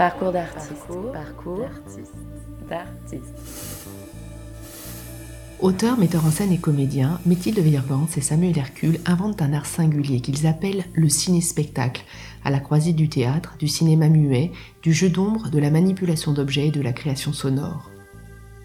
[0.00, 0.86] Parcours d'artiste.
[1.12, 1.68] Parcours,
[2.70, 3.34] d'artiste.
[5.60, 10.22] Auteurs, metteurs en scène et comédiens, Mathilde Weyrgans et Samuel Hercule inventent un art singulier
[10.22, 12.02] qu'ils appellent le ciné-spectacle,
[12.44, 14.52] à la croisée du théâtre, du cinéma muet,
[14.82, 17.90] du jeu d'ombre, de la manipulation d'objets et de la création sonore.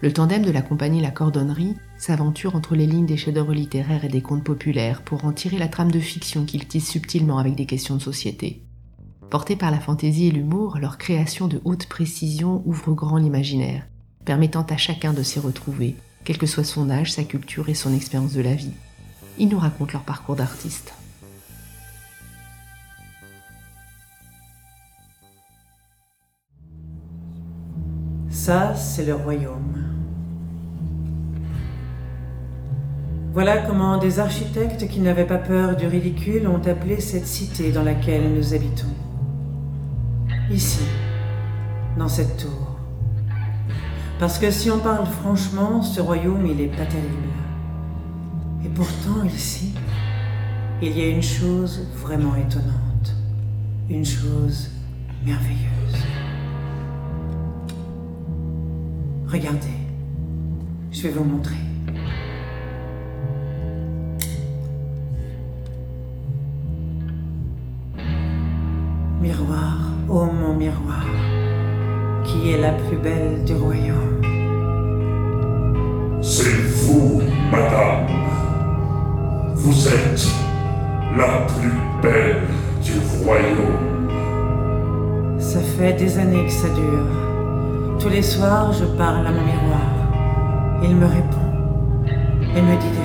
[0.00, 4.08] Le tandem de la compagnie La Cordonnerie s'aventure entre les lignes des chefs-d'œuvre littéraires et
[4.08, 7.66] des contes populaires pour en tirer la trame de fiction qu'ils tissent subtilement avec des
[7.66, 8.65] questions de société.
[9.30, 13.84] Portés par la fantaisie et l'humour, leur création de haute précision ouvre grand l'imaginaire,
[14.24, 17.92] permettant à chacun de s'y retrouver, quel que soit son âge, sa culture et son
[17.92, 18.74] expérience de la vie.
[19.38, 20.94] Ils nous racontent leur parcours d'artiste.
[28.30, 29.82] Ça, c'est le royaume.
[33.32, 37.82] Voilà comment des architectes qui n'avaient pas peur du ridicule ont appelé cette cité dans
[37.82, 38.86] laquelle nous habitons.
[40.50, 40.84] Ici,
[41.98, 42.78] dans cette tour.
[44.20, 47.32] Parce que si on parle franchement, ce royaume, il est pas terrible.
[48.64, 49.74] Et pourtant, ici,
[50.80, 53.14] il y a une chose vraiment étonnante.
[53.90, 54.70] Une chose
[55.24, 56.04] merveilleuse.
[59.26, 59.66] Regardez,
[60.92, 61.56] je vais vous montrer.
[70.66, 71.06] Miroir,
[72.24, 74.20] qui est la plus belle du royaume.
[76.20, 78.06] C'est vous, madame.
[79.54, 80.26] Vous êtes
[81.16, 82.42] la plus belle
[82.82, 84.08] du royaume.
[85.38, 87.12] Ça fait des années que ça dure.
[88.00, 89.90] Tous les soirs, je parle à mon miroir.
[90.82, 91.50] Il me répond
[92.56, 92.95] et me dit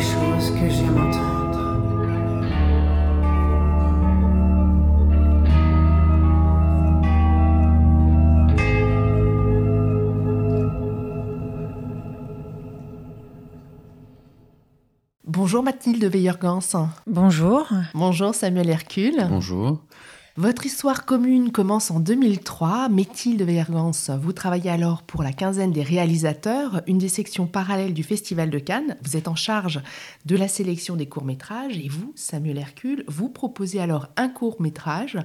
[15.51, 16.87] Bonjour Mathilde Weyrgans.
[17.07, 17.67] Bonjour.
[17.93, 19.27] Bonjour Samuel Hercule.
[19.27, 19.81] Bonjour.
[20.37, 22.87] Votre histoire commune commence en 2003.
[22.87, 28.01] Mathilde Weyrgans, vous travaillez alors pour la quinzaine des réalisateurs, une des sections parallèles du
[28.03, 28.95] Festival de Cannes.
[29.03, 29.81] Vous êtes en charge
[30.25, 35.19] de la sélection des courts-métrages et vous, Samuel Hercule, vous proposez alors un court-métrage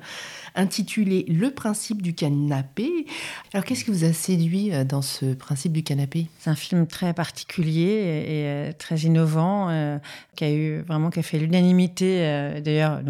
[0.56, 3.06] intitulé Le principe du canapé.
[3.54, 6.26] Alors qu'est-ce qui vous a séduit euh, dans ce principe du canapé?
[6.40, 9.98] C'est un film très particulier et euh, très innovant euh,
[10.34, 13.02] qui a eu vraiment fait l'unanimité d'ailleurs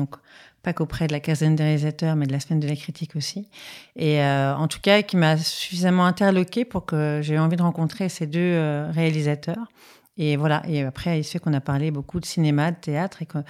[0.66, 3.46] pas qu'auprès de la quinzaine des réalisateurs, mais de la semaine de la critique aussi.
[3.94, 7.62] Et euh, en tout cas, qui m'a suffisamment interloqué pour que j'ai eu envie de
[7.62, 9.70] rencontrer ces deux euh, réalisateurs.
[10.16, 10.64] Et voilà.
[10.68, 13.44] Et après, il se fait qu'on a parlé beaucoup de cinéma, de théâtre, et qu'on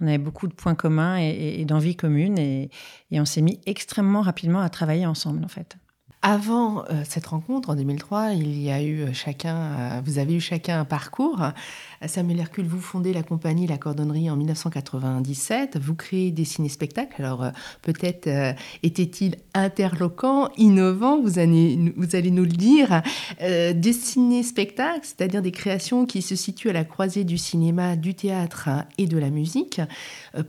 [0.00, 2.38] avait beaucoup de points communs et, et d'envies communes.
[2.38, 2.70] Et,
[3.10, 5.76] et on s'est mis extrêmement rapidement à travailler ensemble, en fait.
[6.22, 10.80] Avant euh, cette rencontre, en 2003, il y a eu chacun, vous avez eu chacun
[10.80, 11.42] un parcours.
[12.06, 15.78] Samuel Hercule, vous fondez la compagnie La Cordonnerie en 1997.
[15.78, 17.22] Vous créez des ciné-spectacles.
[17.22, 17.50] Alors, euh,
[17.82, 18.28] peut-être
[18.82, 23.02] était-il interloquant, innovant, vous allez, nous le dire.
[23.40, 28.68] des ciné-spectacles, c'est-à-dire des créations qui se situent à la croisée du cinéma, du théâtre
[28.98, 29.80] et de la musique.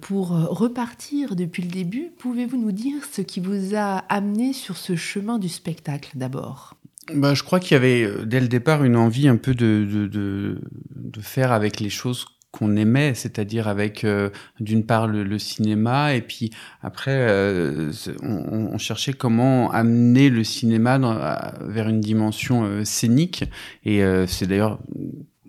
[0.02, 4.96] pour repartir depuis le début, pouvez-vous nous dire ce qui vous a amené sur ce
[4.96, 6.75] chemin du spectacle d'abord?
[7.14, 9.88] Bah, Je crois qu'il y avait euh, dès le départ une envie un peu de,
[9.91, 10.62] de, de,
[10.96, 16.22] de faire avec les choses qu'on aimait, c'est-à-dire avec euh, d'une part le, cinéma et
[16.22, 16.52] puis
[16.84, 23.46] après euh, on, cherchait comment amener le cinéma vers une dimension scénique
[23.86, 24.78] et c'est d'ailleurs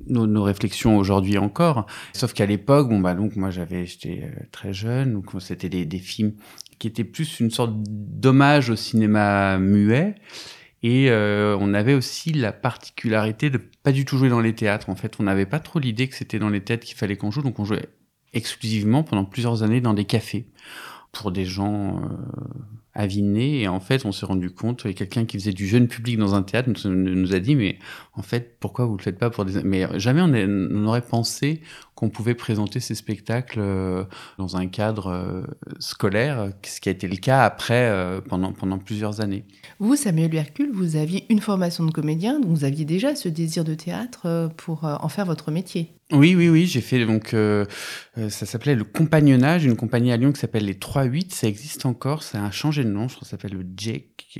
[0.06, 1.84] nos, nos, réflexions aujourd'hui encore.
[2.14, 6.32] Sauf qu'à l'époque, bon bah donc moi j'avais j'étais très jeune, donc c'était des, films
[6.78, 10.14] qui était plus une sorte d'hommage au cinéma muet.
[10.86, 14.90] Et euh, on avait aussi la particularité de pas du tout jouer dans les théâtres.
[14.90, 17.30] En fait, on n'avait pas trop l'idée que c'était dans les théâtres qu'il fallait qu'on
[17.30, 17.88] joue, donc on jouait
[18.34, 20.44] exclusivement pendant plusieurs années dans des cafés
[21.10, 22.08] pour des gens euh,
[22.92, 23.62] avinés.
[23.62, 26.34] Et en fait, on s'est rendu compte, a quelqu'un qui faisait du jeune public dans
[26.34, 27.78] un théâtre nous, a dit, mais
[28.12, 29.62] en fait, pourquoi vous le faites pas pour des...
[29.62, 31.62] Mais jamais on, on aurait pensé
[32.04, 34.04] qu'on pouvait présenter ces spectacles euh,
[34.36, 35.42] dans un cadre euh,
[35.78, 39.44] scolaire, ce qui a été le cas après, euh, pendant, pendant plusieurs années.
[39.78, 43.64] Vous, Samuel Hercule, vous aviez une formation de comédien, donc vous aviez déjà ce désir
[43.64, 45.94] de théâtre pour en faire votre métier.
[46.12, 47.64] Oui, oui, oui, j'ai fait donc euh,
[48.28, 52.22] ça s'appelait le Compagnonnage, une compagnie à Lyon qui s'appelle les 3-8, ça existe encore,
[52.22, 54.38] ça a changé de nom, je crois que ça s'appelle le Jake.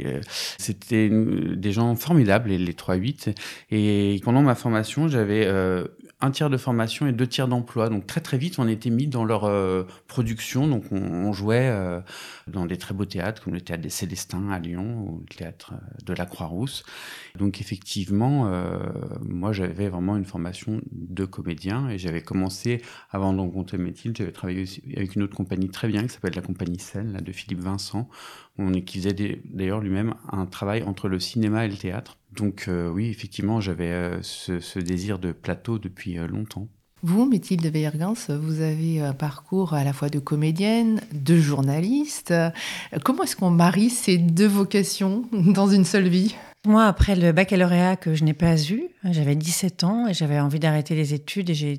[0.59, 3.35] C'était des gens formidables, les, les 3-8.
[3.71, 5.85] Et pendant ma formation, j'avais euh,
[6.25, 7.89] un tiers de formation et deux tiers d'emploi.
[7.89, 10.67] Donc très très vite, on été mis dans leur euh, production.
[10.67, 12.01] Donc on, jouait euh,
[12.47, 15.75] dans des très beaux théâtres comme le théâtre des Célestins à Lyon ou le théâtre
[16.05, 16.85] de la Croix-Rousse.
[17.37, 18.51] Donc effectivement,
[19.23, 24.33] moi j'avais vraiment une formation de comédien et j'avais commencé, avant de rencontrer Mathilde, j'avais
[24.33, 27.33] travaillé aussi avec une autre compagnie très bien qui s'appelle la compagnie Celle, là, de
[27.33, 28.09] Philippe Vincent,
[28.59, 32.17] on, qui faisait d'ailleurs lui-même un travail entre le cinéma et le théâtre.
[32.35, 36.69] Donc euh, oui, effectivement, j'avais euh, ce, désir de plateau depuis euh, longtemps.
[37.03, 42.33] Vous, Mathilde Veillergans, vous avez un parcours à la fois de comédienne, de journaliste.
[43.05, 46.35] Comment est-ce qu'on marie ces deux vocations dans une seule vie?
[46.67, 50.59] Moi, après le baccalauréat que je n'ai pas eu, j'avais 17 ans et j'avais envie
[50.59, 51.79] d'arrêter les études et j'ai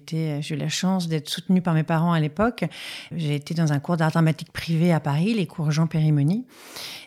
[0.50, 2.66] eu la chance d'être soutenue par mes parents à l'époque.
[3.16, 6.46] J'ai été dans un cours d'art dramatique privé à Paris, les cours Jean Périmoni.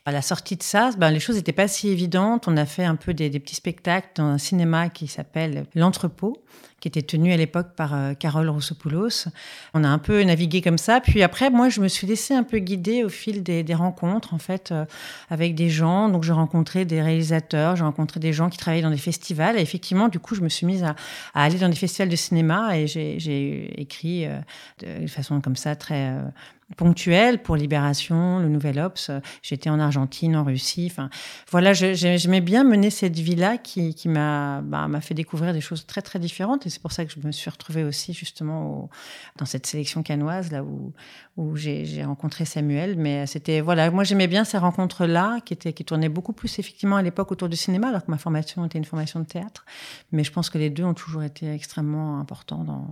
[0.07, 2.49] À la sortie de ça, ben, les choses n'étaient pas si évidentes.
[2.49, 6.43] On a fait un peu des, petits spectacles dans un cinéma qui s'appelle L'Entrepôt,
[6.81, 9.29] qui était tenu à l'époque par euh, Carole Roussopoulos.
[9.75, 11.01] On a un peu navigué comme ça.
[11.01, 14.39] Puis après, moi, je me suis laissée un peu guider au fil des, rencontres, en
[14.39, 14.85] fait, euh,
[15.31, 16.09] avec des gens.
[16.09, 19.59] Donc, j'ai rencontré des réalisateurs, j'ai rencontré des gens qui travaillaient dans des festivals.
[19.59, 20.95] Et effectivement, du coup, je me suis mise à,
[21.35, 24.39] aller dans des festivals de cinéma et j'ai écrit euh,
[25.03, 26.13] de façon comme ça très
[26.77, 29.11] ponctuelle pour Libération, le Nouvel Ops.
[29.43, 30.89] J'étais en Argentine, en Russie.
[30.91, 31.11] Enfin,
[31.51, 36.03] voilà, j'aimais bien mener cette vie-là qui, qui bah, m'a fait découvrir des choses très
[36.03, 36.67] très différentes.
[36.67, 38.91] Et c'est pour ça que je me suis retrouvée aussi justement
[39.37, 40.93] dans cette sélection canoise là où
[41.37, 42.97] où j'ai rencontré Samuel.
[42.97, 47.03] Mais c'était voilà, moi j'aimais bien ces rencontres-là qui qui tournaient beaucoup plus effectivement à
[47.03, 49.65] l'époque autour du cinéma, alors que ma formation était une formation de théâtre.
[50.13, 52.87] Mais je pense que les deux ont toujours été extrêmement importants dans,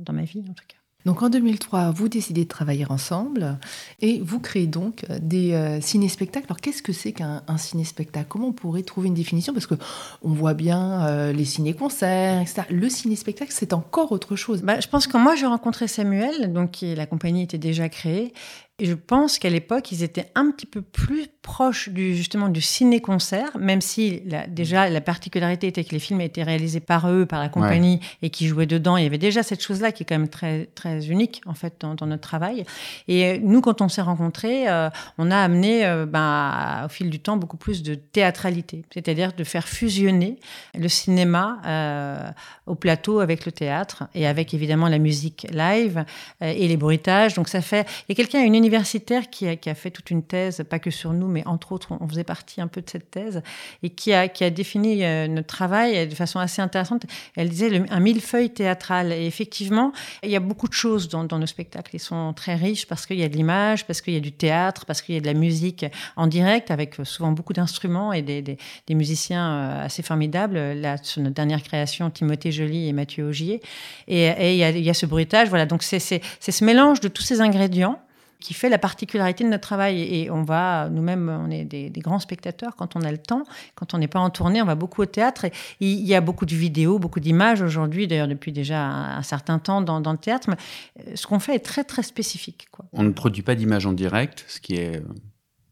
[0.00, 0.85] dans ma vie en tout cas.
[1.06, 3.58] Donc en 2003, vous décidez de travailler ensemble
[4.00, 6.46] et vous créez donc des euh, ciné-spectacles.
[6.48, 8.26] Alors qu'est-ce que c'est qu'un ciné-spectacle?
[8.28, 9.52] Comment on pourrait trouver une définition?
[9.52, 9.76] Parce que
[10.22, 12.62] on voit bien euh, les ciné-concerts, etc.
[12.70, 14.62] Le ciné-spectacle, c'est encore autre chose.
[14.62, 18.34] Bah, je pense que moi, j'ai rencontré Samuel, donc la compagnie était déjà créée,
[18.78, 22.60] et je pense qu'à l'époque, ils étaient un petit peu plus proches du, justement du
[22.60, 27.40] ciné-concert, même si déjà la particularité était que les films étaient réalisés par eux, par
[27.40, 28.98] la compagnie, et qui jouaient dedans.
[28.98, 31.74] Il y avait déjà cette chose-là qui est quand même très, très unique, en fait,
[31.80, 32.64] dans, notre travail.
[33.08, 37.18] Et nous, quand on s'est rencontrés, euh, on a amené, euh, ben, au fil du
[37.18, 40.38] temps, beaucoup plus de théâtralité, c'est-à-dire de faire fusionner
[40.74, 42.28] le cinéma euh,
[42.66, 46.04] au plateau avec le théâtre, et avec évidemment la musique live
[46.42, 47.32] et les bruitages.
[47.32, 47.88] Donc ça fait...
[48.10, 51.28] Et quelqu'un a une universitaire qui a, fait toute une thèse, pas que sur nous,
[51.28, 53.42] mais entre autres, on faisait partie un peu de cette thèse,
[53.82, 57.04] et qui a, défini euh, notre travail de façon assez intéressante.
[57.36, 59.12] Elle disait un millefeuille théâtral.
[59.12, 59.92] Et effectivement,
[60.22, 61.94] il y a beaucoup de choses dans, nos spectacles.
[61.94, 64.32] Ils sont très riches parce qu'il y a de l'image, parce qu'il y a du
[64.32, 65.86] théâtre, parce qu'il y a de la musique
[66.16, 68.58] en direct, avec souvent beaucoup d'instruments et des,
[68.90, 70.56] musiciens euh, assez formidables.
[70.72, 73.60] Là, sur notre dernière création, Timothée Joly et Mathieu Augier.
[74.08, 75.48] Et, et il, y a, il y a ce bruitage.
[75.48, 75.66] Voilà.
[75.66, 78.00] Donc, c'est ce mélange de tous ces ingrédients
[78.40, 80.00] qui fait la particularité de notre travail.
[80.00, 83.44] Et on va, nous-mêmes, on est des, grands spectateurs quand on a le temps.
[83.74, 85.46] Quand on n'est pas en tournée, on va beaucoup au théâtre.
[85.80, 89.80] Il y a beaucoup de vidéos, beaucoup d'images aujourd'hui, d'ailleurs depuis déjà un, certain temps
[89.80, 90.50] dans, le théâtre.
[90.50, 90.56] Mais
[91.00, 92.68] euh, ce qu'on fait est très, très spécifique.
[92.92, 95.14] On ne produit pas d'images en direct, ce qui est euh,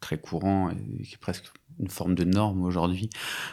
[0.00, 1.46] très courant et qui est presque
[1.78, 3.10] une forme de norme aujourd'hui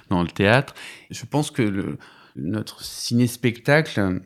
[0.10, 0.74] dans le théâtre.
[1.10, 1.98] Je pense que
[2.36, 4.22] notre ciné-spectacle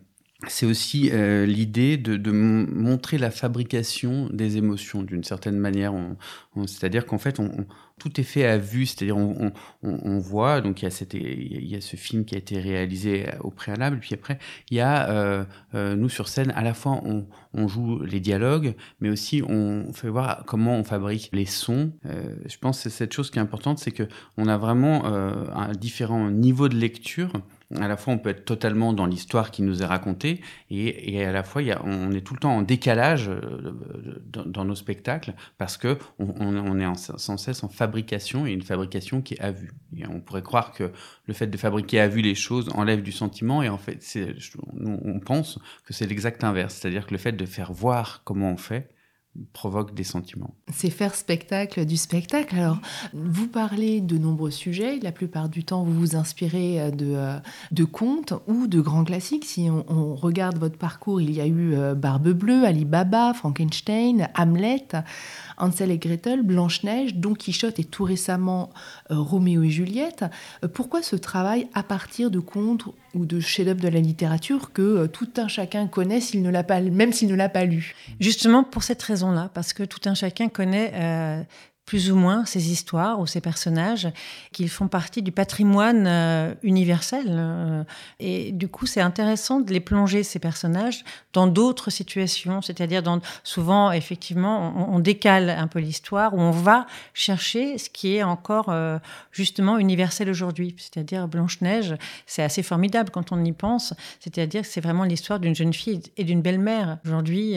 [0.48, 5.94] c'est aussi euh, l'idée de, montrer la fabrication des émotions d'une certaine manière.
[6.66, 7.40] c'est-à-dire qu'en fait,
[7.98, 10.86] tout est fait à vue, c'est-à-dire on, voit, donc il
[11.66, 14.38] y, a ce film qui a été réalisé au préalable, puis après,
[14.70, 18.76] il y a, euh, euh, nous sur scène, à la fois on, joue les dialogues,
[19.00, 21.94] mais aussi on fait voir comment on fabrique les sons.
[22.04, 26.68] je pense que cette chose qui est importante, c'est qu'on a vraiment un différent niveau
[26.68, 27.32] de lecture
[27.74, 31.32] à la fois on peut être totalement dans l'histoire qui nous est racontée et, à
[31.32, 35.98] la fois on est tout le temps en décalage euh, dans, nos spectacles parce que
[36.20, 39.74] on, est sans cesse en fabrication et une fabrication qui est à vue.
[40.10, 40.92] On pourrait croire que
[41.26, 44.04] le fait de fabriquer à vue les choses enlève du sentiment et en fait
[44.86, 48.58] on pense que c'est l'exact inverse, c'est-à-dire que le fait de faire voir comment on
[48.58, 48.95] fait
[49.54, 50.54] provoque des sentiments.
[50.72, 52.56] C'est faire spectacle du spectacle.
[52.56, 52.80] Alors,
[53.14, 55.00] vous parlez de nombreux sujets.
[55.02, 57.38] La plupart du temps, vous vous inspirez euh, de, euh,
[57.72, 59.46] de contes ou de grands classiques.
[59.46, 64.30] Si on, regarde votre parcours, il y a eu euh, Barbe Bleue, Ali Baba, Frankenstein,
[64.36, 64.88] Hamlet.
[65.58, 68.72] Hansel et Gretel, Blanche-Neige, Don Quichotte et tout récemment
[69.12, 70.26] euh, Roméo et Juliette.
[70.74, 75.08] Pourquoi ce travail à partir de contes ou de chefs-d'œuvre de la littérature que euh,
[75.08, 77.96] tout un chacun connaît s'il ne l'a pas, même s'il ne l'a pas lu?
[78.20, 81.46] Justement pour cette raison-là, parce que tout un chacun connaît
[81.86, 84.08] plus ou moins ces histoires ou ces personnages
[84.52, 87.26] qu'ils font partie du patrimoine euh, universel.
[87.30, 87.84] Euh,
[88.20, 93.04] et du coup, c'est intéressant de les plonger, ces personnages, dans d'autres situations, c'est-à-dire
[93.44, 98.70] souvent, effectivement, on, décale un peu l'histoire, où on va chercher ce qui est encore
[98.70, 98.98] euh,
[99.32, 104.82] justement universel aujourd'hui, c'est-à-dire Blanche-Neige, c'est assez formidable quand on y pense, c'est-à-dire que c'est
[104.82, 106.98] vraiment l'histoire d'une jeune fille et d'une belle-mère.
[107.06, 107.56] Aujourd'hui,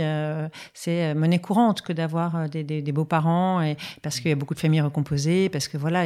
[0.74, 4.58] c'est monnaie courante que d'avoir des beaux-parents, et, parce parce qu'il y a beaucoup de
[4.58, 6.04] familles recomposées, parce que voilà.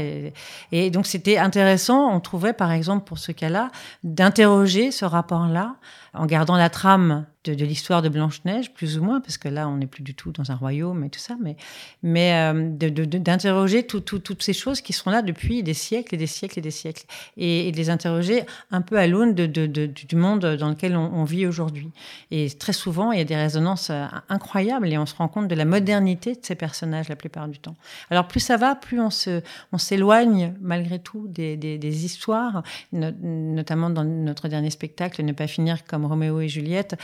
[0.70, 3.70] Et, donc c'était intéressant, on trouvait par exemple pour ce cas-là,
[4.04, 5.76] d'interroger ce rapport-là
[6.12, 9.76] en gardant la trame de, l'histoire de Blanche-Neige, plus ou moins, parce que là, on
[9.76, 11.56] n'est plus du tout dans un royaume et tout ça, mais,
[12.02, 16.60] mais euh, d'interroger toutes ces choses qui sont là depuis des siècles et des siècles
[16.60, 17.04] et des siècles,
[17.36, 21.90] et, de les interroger un peu à l'aune du monde dans lequel on, vit aujourd'hui.
[22.30, 25.48] Et très souvent, il y a des résonances euh, incroyables, et on se rend compte
[25.48, 27.76] de la modernité de ces personnages la plupart du temps.
[28.10, 34.04] Alors plus ça va, plus on s'éloigne on malgré tout des, des, histoires, notamment dans
[34.04, 36.96] notre dernier spectacle, Ne pas finir comme Roméo et Juliette.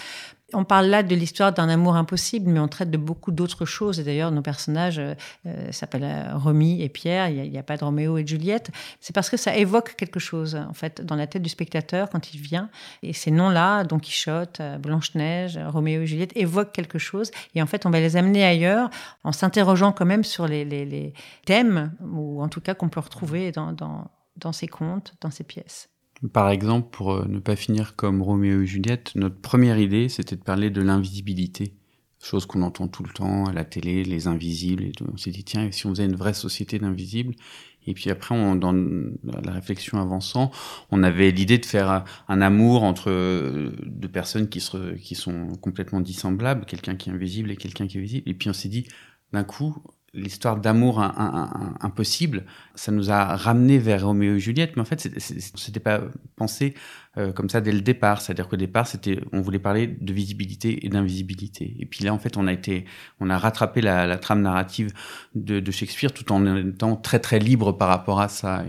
[0.54, 4.00] On parle là de l'histoire d'un amour impossible, mais on traite de beaucoup d'autres choses.
[4.00, 5.14] Et d'ailleurs, nos personnages euh,
[5.47, 7.28] euh, s'appellent euh, Romy et Pierre.
[7.28, 8.70] Il n'y a, pas de Roméo et Juliette.
[8.99, 12.32] C'est parce que ça évoque quelque chose, en fait, dans la tête du spectateur quand
[12.32, 12.70] il vient.
[13.02, 17.30] Et ces noms-là, Don Quichotte, Blanche-Neige, Roméo et Juliette, évoquent quelque chose.
[17.54, 18.88] Et en fait, on va les amener ailleurs
[19.25, 21.12] en s'interrogeant quand même sur les,
[21.44, 23.75] thèmes, ou en tout cas qu'on peut retrouver dans,
[24.37, 25.90] dans ces contes, dans ces pièces.
[26.32, 30.37] Par exemple, pour euh, ne pas finir comme Roméo et Juliette, notre première idée, c'était
[30.37, 31.75] de parler de l'invisibilité,
[32.20, 34.84] chose qu'on entend tout le temps à la télé, les invisibles.
[34.84, 37.34] Et on s'est dit, tiens, si on faisait une vraie société d'invisibles?
[37.87, 40.50] Et puis après, on, dans la réflexion avançant,
[40.90, 44.62] on avait l'idée de faire un amour entre euh, deux personnes qui,
[45.00, 48.28] qui sont complètement dissemblables, quelqu'un qui est invisible et quelqu'un qui est visible.
[48.28, 48.88] Et puis on s'est dit,
[49.32, 49.82] d'un coup,
[50.14, 51.00] l'histoire d'amour
[51.80, 56.00] impossible, ça nous a ramené vers Roméo et Juliette, mais en fait, c'était pas
[56.36, 56.74] pensé
[57.18, 58.20] euh, comme ça dès le départ.
[58.20, 61.76] C'est-à-dire qu'au départ, c'était, on voulait parler de visibilité et d'invisibilité.
[61.78, 62.86] Et puis là, en fait, on a été,
[63.20, 64.92] on a rattrapé la, trame narrative
[65.34, 68.64] de, Shakespeare tout en étant très très libre par rapport à ça.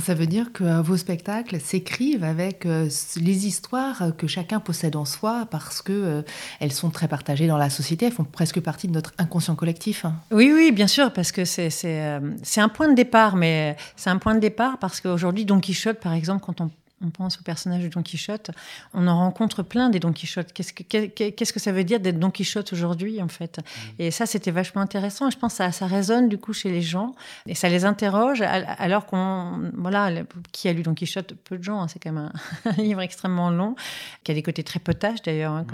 [0.00, 4.96] Ça veut dire que euh, vos spectacles s'écrivent avec euh, les histoires que chacun possède
[4.96, 6.22] en soi parce que euh,
[6.60, 10.04] elles sont très partagées dans la société, elles font presque partie de notre inconscient collectif.
[10.30, 14.18] Oui, oui, bien sûr, parce que c'est c'est un point de départ, mais c'est un
[14.18, 16.70] point de départ parce qu'aujourd'hui, Don Quichotte, par exemple, quand on
[17.04, 18.50] on pense au personnage de Don Quichotte,
[18.94, 20.52] on en rencontre plein des Don Quichotte.
[20.52, 23.58] Qu'est-ce que, qu'est-ce que ça veut dire d'être Don Quichotte aujourd'hui, en fait?
[23.58, 24.02] Mmh.
[24.02, 25.30] Et ça, c'était vachement intéressant.
[25.30, 27.14] Je pense que ça, ça résonne du coup chez les gens
[27.46, 28.42] et ça les interroge.
[28.42, 30.10] Alors qu'on, voilà,
[30.52, 31.34] qui a lu Don Quichotte?
[31.44, 31.82] Peu de gens.
[31.82, 32.32] Hein, c'est quand même
[32.64, 33.76] un, livre extrêmement long,
[34.24, 35.52] qui a des côtés très potages d'ailleurs.
[35.52, 35.66] Hein,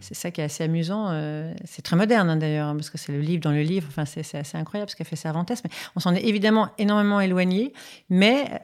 [0.00, 1.08] c'est ça qui est assez amusant.
[1.10, 3.86] Euh, c'est très moderne hein, d'ailleurs, parce que c'est le livre dans le livre.
[3.88, 5.52] Enfin, c'est, assez incroyable ce qu'a fait Cervantes.
[5.64, 7.72] Mais on s'en est évidemment énormément éloigné.
[8.08, 8.62] Mais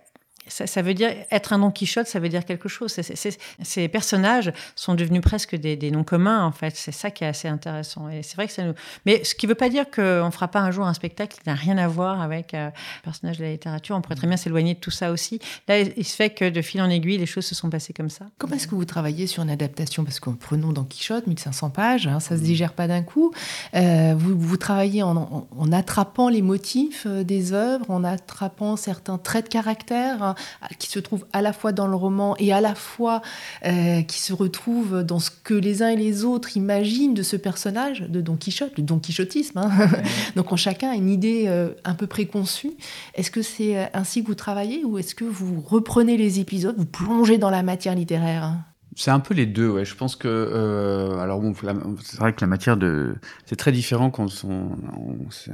[0.51, 2.95] ça, veut dire être un Don Quichotte, ça veut dire quelque chose.
[3.63, 6.77] ces personnages sont devenus presque des, noms communs, en fait.
[6.77, 8.09] C'est ça qui est assez intéressant.
[8.09, 8.75] Et c'est vrai que ça nous.
[9.07, 11.39] Mais ce qui ne veut pas dire qu'on ne fera pas un jour un spectacle
[11.39, 13.97] qui n'a rien à voir avec euh, un personnage de la littérature.
[13.97, 15.41] On pourrait très bien s'éloigner de tout ça aussi.
[15.69, 18.11] Là, il se fait que de fil en aiguille, les choses se sont passées comme
[18.11, 18.27] ça.
[18.39, 20.05] Comment est-ce que vous travaillez sur une adaptation?
[20.05, 23.33] Parce que prenons Don Quichotte, 1500 pages, hein, ça se digère pas d'un coup.
[23.75, 29.51] Euh, vous, travaillez en, attrapant les motifs euh, des œuvres, en attrapant certains traits de
[29.51, 30.35] caractère.
[30.63, 33.23] Hein, qui se trouve à la fois dans le roman et à la fois
[33.67, 37.37] euh, qui se retrouve dans ce que les uns et les autres imaginent de ce
[37.37, 39.59] personnage de Don Quichotte, le Don Quichotisme.
[39.59, 39.71] Hein.
[40.37, 42.73] Donc en chacun a une idée euh, un peu préconçue.
[43.15, 46.75] Est-ce que c'est euh, ainsi que vous travaillez ou est-ce que vous reprenez les épisodes,
[46.77, 49.85] vous plongez dans la matière littéraire c'est un peu les deux, ouais.
[49.85, 51.55] Je pense que, euh, alors bon,
[52.03, 53.15] c'est vrai que la matière de,
[53.47, 54.77] c'est très différent quand on,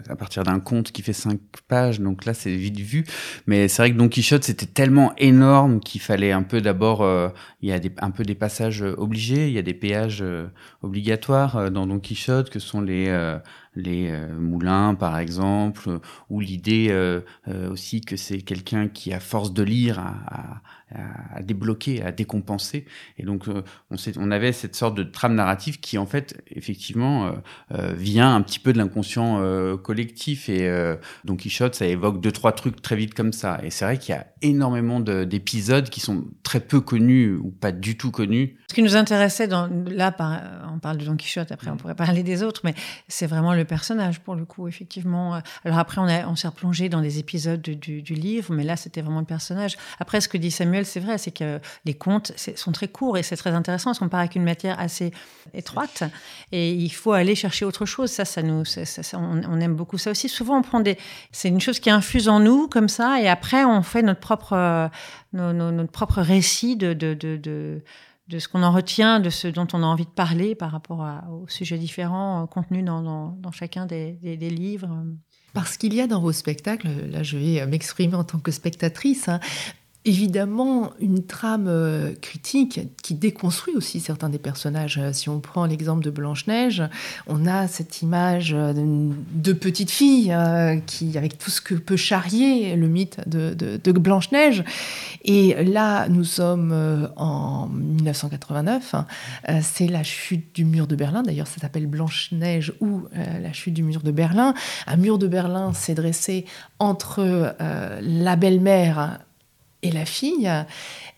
[0.08, 1.38] à partir d'un conte qui fait cinq
[1.68, 3.04] pages, donc là c'est vite vu.
[3.46, 7.28] Mais c'est vrai que Don Quichotte c'était tellement énorme qu'il fallait un peu d'abord, euh,
[7.60, 10.46] il y a un peu des passages obligés, il y a des péages euh,
[10.82, 13.06] obligatoires dans Don Quichotte que sont les
[13.76, 17.20] les moulins par exemple, ou l'idée
[17.70, 20.62] aussi que c'est quelqu'un qui à force de lire a,
[20.94, 22.84] à, débloquer, à décompenser.
[23.18, 27.26] Et donc, euh, on, on, avait cette sorte de trame narrative qui, en fait, effectivement,
[27.26, 27.32] euh,
[27.72, 29.16] euh, vient un petit peu de l'inconscient
[29.82, 30.48] collectif.
[30.48, 30.70] Et
[31.24, 33.58] Don Quichotte, ça évoque deux, trois trucs très vite comme ça.
[33.62, 37.72] Et c'est vrai qu'il y a énormément d'épisodes qui sont très peu connus ou pas
[37.72, 38.56] du tout connus.
[38.68, 40.40] Ce qui nous intéressait, dans, là, par,
[40.74, 42.74] on parle de Don Quichotte, après on pourrait parler des autres, mais
[43.08, 45.40] c'est vraiment le, personnage pour le coup, effectivement.
[45.64, 49.20] Alors après, on, on s'est replongé dans des épisodes du, livre, mais là, c'était vraiment
[49.20, 49.76] le personnage.
[50.00, 53.22] Après, ce que dit Samuel, c'est vrai, c'est que les contes sont très courts et
[53.22, 53.94] c'est très intéressant.
[53.94, 55.12] Sont pas avec une matière assez
[55.54, 56.04] étroite
[56.52, 58.10] et il faut aller chercher autre chose.
[58.10, 60.28] Ça, ça nous, ça, on, aime beaucoup ça aussi.
[60.28, 60.98] Souvent, on prend des,
[61.32, 64.90] c'est une chose qui infuse en nous comme ça et après, on fait notre propre,
[65.32, 67.82] notre propre récit de
[68.28, 71.06] de ce qu'on en retient, de ce dont on a envie de parler par rapport
[71.30, 75.04] aux sujets différents euh, contenus dans, chacun des, des, livres.
[75.54, 79.28] Parce qu'il y a dans vos spectacles, là je vais m'exprimer en tant que spectatrice,
[79.28, 79.40] hein,
[80.06, 84.98] évidemment une trame euh, critique qui déconstruit aussi certains des personnages.
[84.98, 86.84] Euh, si on prend l'exemple de Blanche-Neige,
[87.26, 90.34] on a cette image euh, de petite fille
[90.86, 94.62] qui, avec tout ce que peut charrier le mythe de, Blanche-Neige.
[95.24, 98.94] Et là, nous sommes en 1989.
[99.62, 101.22] C'est la chute du mur de Berlin.
[101.22, 104.54] D'ailleurs, ça s'appelle Blanche-Neige ou la chute du mur de Berlin.
[104.86, 106.44] Un mur de Berlin s'est dressé
[106.78, 109.18] entre la belle-mère
[109.86, 110.50] et la fille.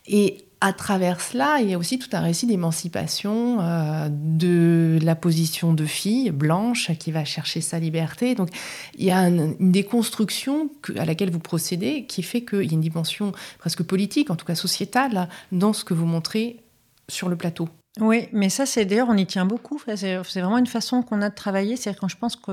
[0.07, 5.15] Et à travers cela, il y a aussi tout un récit d'émancipation euh, de la
[5.15, 8.35] position de fille blanche qui va chercher sa liberté.
[8.35, 8.49] Donc
[8.97, 12.81] il y a une déconstruction à laquelle vous procédez qui fait qu'il y a une
[12.81, 16.57] dimension presque politique, en tout cas sociétale, dans ce que vous montrez
[17.09, 17.69] sur le plateau.
[18.01, 19.81] Oui, mais ça, c'est d'ailleurs, on y tient beaucoup.
[19.97, 21.77] C'est vraiment une façon qu'on a de travailler.
[21.77, 22.53] C'est quand je pense que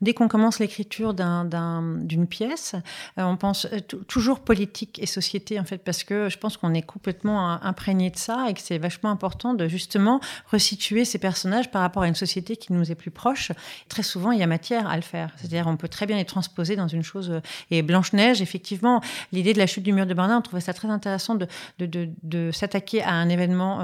[0.00, 2.74] dès qu'on commence l'écriture d'une pièce,
[3.18, 6.72] euh, on pense euh, toujours politique et société, en fait, parce que je pense qu'on
[6.72, 11.70] est complètement imprégné de ça et que c'est vachement important de justement resituer ces personnages
[11.70, 13.52] par rapport à une société qui nous est plus proche.
[13.88, 15.30] Très souvent, il y a matière à le faire.
[15.36, 17.30] C'est-à-dire, on peut très bien les transposer dans une chose.
[17.30, 20.72] Euh, et Blanche-Neige, effectivement, l'idée de la chute du mur de Berlin, on trouvait ça
[20.72, 23.80] très intéressant de, s'attaquer à un événement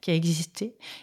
[0.00, 0.31] qui a existé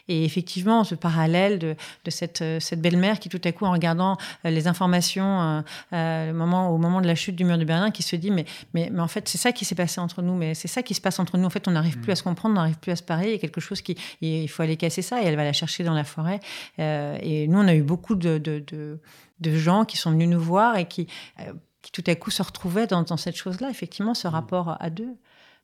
[0.07, 1.75] et effectivement, ce parallèle de,
[2.07, 6.69] cette, euh, cette belle-mère qui, tout à coup, en regardant euh, les informations euh, moment,
[6.69, 9.01] au moment de la chute du mur de Berlin, qui se dit mais, mais, mais
[9.01, 11.19] en fait, c'est ça qui s'est passé entre nous, mais c'est ça qui se passe
[11.19, 11.45] entre nous.
[11.45, 13.27] En fait, on n'arrive plus à se comprendre, on n'arrive plus à se parler.
[13.27, 13.95] Il y a quelque chose qui.
[14.21, 16.39] Il faut aller casser ça et elle va la chercher dans la forêt.
[16.77, 18.63] et nous, on a eu beaucoup de, de,
[19.39, 21.07] de, gens qui sont venus nous voir et qui
[21.81, 25.15] qui tout à coup se retrouvaient dans, dans cette chose-là, effectivement, ce rapport à deux.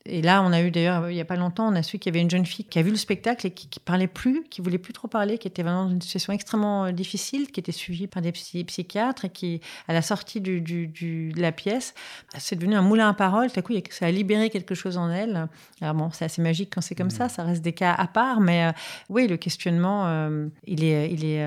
[0.07, 2.13] Et là, on a eu d'ailleurs, il n'y a pas longtemps, on a su qu'il
[2.13, 4.43] y avait une jeune fille qui a vu le spectacle et qui, qui parlait plus,
[4.43, 7.59] qui voulait plus trop parler, qui était vraiment dans une situation extrêmement euh, difficile, qui
[7.59, 11.95] était suivie par des psychiatres et qui, à la sortie du, du, de la pièce,
[12.37, 13.51] c'est devenu un moulin à parole.
[13.51, 15.47] Tout à coup, ça a libéré quelque chose en elle.
[15.81, 17.29] Alors bon, c'est assez magique quand c'est comme ça, mmh.
[17.29, 18.71] ça reste des cas à part, mais euh,
[19.09, 21.43] oui, le questionnement, euh, il est, il est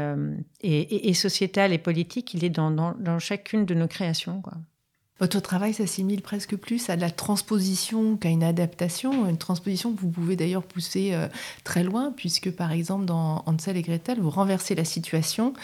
[0.62, 4.54] et, et, sociétal et politique, il est dans, dans, dans chacune de nos créations, quoi.
[5.20, 10.10] Votre travail s'assimile presque plus à la transposition qu'à une adaptation, une transposition que vous
[10.10, 11.26] pouvez d'ailleurs pousser euh,
[11.64, 15.54] très loin, puisque par exemple dans Hansel et Gretel, vous renversez la situation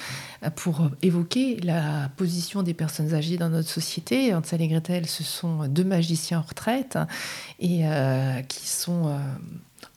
[0.43, 4.35] euh, pour évoquer la position des personnes âgées dans notre société.
[4.35, 6.99] Hansel et Gretel, ce sont deux magiciens en retraite
[7.61, 9.17] et euh, qui sont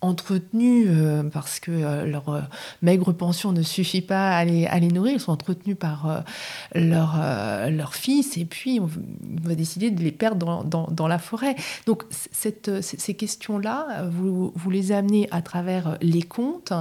[0.02, 2.42] entretenus euh, parce que euh, leur euh,
[2.82, 5.14] maigre pension ne suffit pas à les, nourrir.
[5.14, 6.24] Ils sont entretenus par
[6.74, 7.20] leur,
[7.70, 8.90] leur fils et puis on,
[9.44, 11.56] va décider de les perdre dans, dans, dans la forêt.
[11.86, 16.74] Donc cette, ces questions-là, vous, vous les amenez à travers les contes.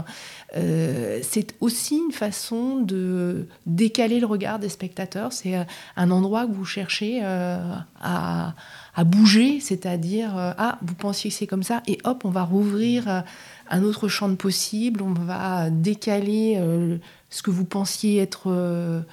[0.54, 5.32] c'est aussi une façon de décaler le regard des spectateurs.
[5.32, 5.66] C'est
[5.96, 8.54] un endroit que vous cherchez à
[8.96, 12.44] à bouger, c'est-à-dire, euh, ah, vous pensiez que c'est comme ça, et hop, on va
[12.44, 13.20] rouvrir euh,
[13.68, 16.96] un autre champ de possible, on va décaler euh,
[17.28, 19.04] ce que vous pensiez être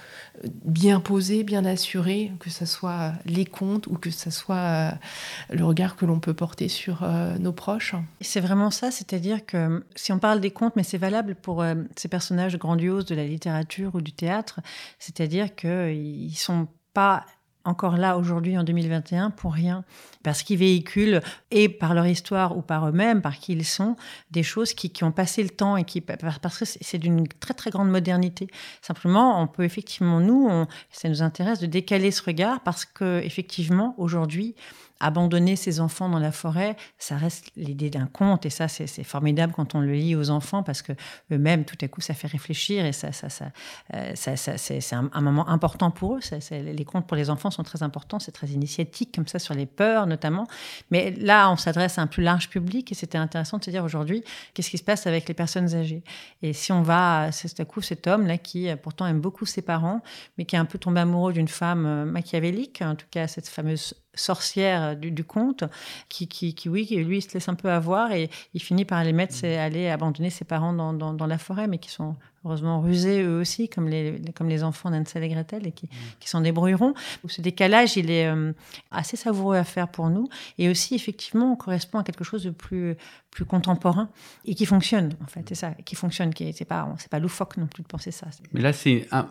[0.43, 4.93] bien posé, bien assuré, que ce soit les contes ou que ce soit
[5.49, 7.03] le regard que l'on peut porter sur
[7.39, 7.95] nos proches.
[8.21, 11.65] C'est vraiment ça, c'est-à-dire que si on parle des contes, mais c'est valable pour
[11.95, 14.59] ces personnages grandioses de la littérature ou du théâtre,
[14.99, 17.25] c'est-à-dire qu'ils ne sont pas
[17.65, 19.83] encore là aujourd'hui en 2021 pour rien,
[20.23, 23.95] parce qu'ils véhiculent, et par leur histoire ou par eux-mêmes, par qui ils sont,
[24.31, 27.53] des choses qui, qui ont passé le temps et qui, parce que c'est d'une très
[27.53, 28.47] très grande modernité.
[28.81, 30.49] Simplement, on peut effectivement, nous,
[30.91, 34.55] ça nous intéresse de décaler ce regard parce que effectivement, aujourd'hui,
[35.03, 38.45] abandonner ses enfants dans la forêt, ça reste l'idée d'un conte.
[38.45, 40.93] Et ça, c'est formidable quand on le lit aux enfants parce que
[41.31, 43.51] eux-mêmes, tout à coup, ça fait réfléchir et ça, ça, ça,
[43.93, 46.19] euh, c'est un, moment important pour eux.
[46.51, 49.65] les contes pour les enfants sont très importants, c'est très initiatique, comme ça, sur les
[49.65, 50.47] peurs notamment.
[50.91, 53.83] Mais là, on s'adresse à un plus large public et c'était intéressant de se dire
[53.83, 54.23] aujourd'hui,
[54.53, 56.03] qu'est-ce qui se passe avec les personnes âgées?
[56.41, 60.01] Et si on va, c'est à coup cet homme-là qui pourtant aime beaucoup ses parents,
[60.37, 63.49] mais qui est un peu tombé amoureux d'une femme euh, machiavélique, en tout cas cette
[63.49, 65.63] fameuse sorcière du, conte,
[66.09, 68.99] qui, qui, qui, oui, lui, il se laisse un peu avoir et il finit par
[68.99, 72.81] aller mettre, ses, aller abandonner ses parents dans, dans, la forêt, mais qui sont heureusement
[72.81, 75.87] rusés eux aussi, comme les, comme les enfants d'Ansel et Gretel, et qui,
[76.19, 76.93] qui s'en débrouilleront.
[77.27, 78.51] Ce décalage, il est euh,
[78.91, 82.51] assez savoureux à faire pour nous, et aussi effectivement, on correspond à quelque chose de
[82.51, 82.95] plus,
[83.31, 84.09] plus contemporain
[84.45, 87.57] et qui fonctionne en fait, c'est ça, qui fonctionne, qui c'est pas, c'est pas loufoque
[87.57, 88.27] non plus de penser ça.
[88.51, 89.27] Mais là, c'est un,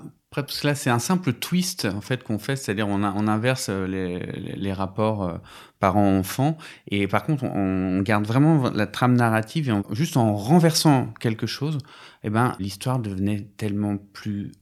[0.65, 5.25] là, c'est un simple twist en fait qu'on fait, c'est-à-dire on, inverse les, les rapports
[5.25, 5.39] euh,
[5.79, 6.57] parents-enfants,
[6.89, 11.79] et par contre, on, garde vraiment la trame narrative et juste en renversant quelque chose,
[12.25, 14.53] eh ben, l'histoire devenait tellement plus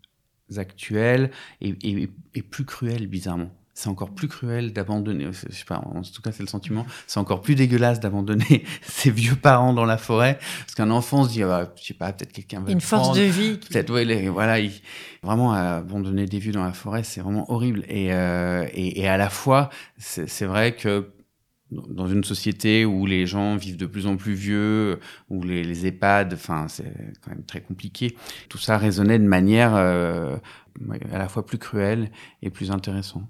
[0.57, 1.31] actuelle
[1.61, 6.33] et plus cruelle bizarrement c'est encore plus cruel d'abandonner, je sais pas, en tout cas
[6.33, 10.75] c'est le sentiment, c'est encore plus dégueulasse d'abandonner ses vieux parents dans la forêt, parce
[10.75, 13.57] qu'un enfant se dit, ah, je sais pas, peut-être quelqu'un va Une force de vie.
[13.57, 14.59] Peut-être, ouais, voilà,
[15.23, 17.85] vraiment abandonner des vieux dans la forêt, c'est vraiment horrible.
[17.89, 21.13] Et, euh, et, et, à la fois, c'est vrai que
[21.71, 25.87] dans une société où les gens vivent de plus en plus vieux, où les, les
[25.87, 28.15] EHPAD, enfin, c'est quand même très compliqué.
[28.51, 30.37] Tout ça résonnait de manière euh,
[31.13, 32.11] à la fois plus cruelle
[32.43, 33.25] et plus intéressante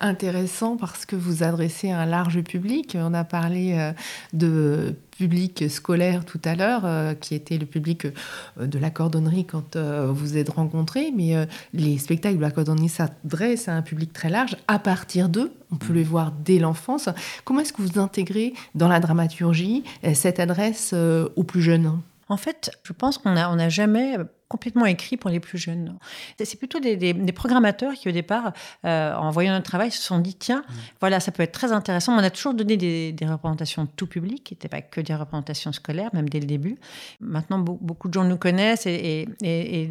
[0.00, 2.96] intéressant parce que vous adressez un large public.
[3.00, 3.92] On a parlé euh,
[4.32, 9.44] de public scolaire tout à l'heure, euh, qui était le public euh, de la cordonnerie
[9.44, 14.28] quand vous êtes rencontrés, mais les spectacles de la cordonnerie s'adressent à un public très
[14.28, 15.52] large à partir d'eux.
[15.72, 17.08] On peut les voir dès l'enfance.
[17.44, 22.00] Comment est-ce que vous intégrez dans la dramaturgie cette adresse aux plus jeunes?
[22.28, 24.16] En fait, je pense qu'on n'a on a jamais
[24.54, 25.98] complètement écrit pour les plus jeunes.
[26.38, 28.52] C'est plutôt des, programmateurs qui, au départ,
[28.84, 30.72] euh, en voyant notre travail, se sont dit tiens, mmh.
[31.00, 32.14] voilà, ça peut être très intéressant.
[32.14, 36.10] On a toujours donné des, représentations tout public, qui n'étaient pas que des représentations scolaires,
[36.12, 36.76] même dès le début.
[37.20, 39.26] Maintenant, beaucoup de gens nous connaissent et,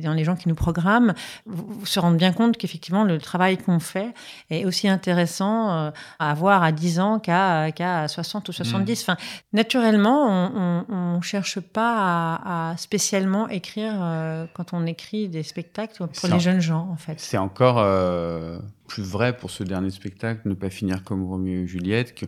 [0.02, 1.14] dans les gens qui nous programment,
[1.84, 4.14] se rendent bien compte qu'effectivement, le travail qu'on fait
[4.50, 8.88] est aussi intéressant euh, à avoir à 10 ans qu'à 60 ou 70.
[8.88, 9.12] Mmh.
[9.12, 9.18] Enfin,
[9.52, 13.96] naturellement, on ne cherche pas à, spécialement écrire.
[14.00, 17.20] Euh, quand on écrit des spectacles pour les jeunes gens, en fait.
[17.20, 21.68] C'est encore euh, plus vrai pour ce dernier spectacle, ne pas finir comme Roméo et
[21.68, 22.26] Juliette, que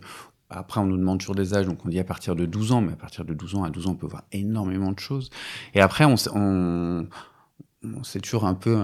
[0.48, 2.80] après, on nous demande toujours des âges, donc on dit à partir de 12 ans,
[2.80, 5.30] mais à partir de 12 ans, à 12 ans, on peut voir énormément de choses.
[5.74, 7.08] Et après, on, on,
[7.82, 8.80] on c'est toujours un peu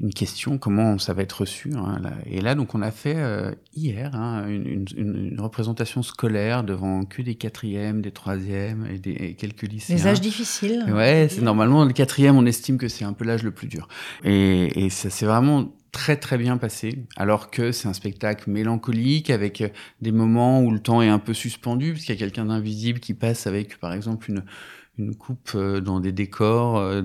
[0.00, 1.72] une question, comment ça va être reçu.
[1.74, 6.64] Hein, Et là, donc, on a fait euh, hier hein, une, une, une, représentation scolaire
[6.64, 9.96] devant que des quatrièmes, des troisièmes et, des, quelques lycéens.
[9.96, 10.84] Les âges difficiles.
[10.88, 13.88] Ouais, c'est normalement le quatrième, on estime que c'est un peu l'âge le plus dur.
[14.24, 19.28] Et, et ça s'est vraiment très très bien passé, alors que c'est un spectacle mélancolique
[19.28, 19.62] avec
[20.00, 23.00] des moments où le temps est un peu suspendu, parce qu'il y a quelqu'un d'invisible
[23.00, 24.44] qui passe avec, par exemple, une
[24.98, 26.78] une coupe euh, dans des décors.
[26.78, 27.02] Euh,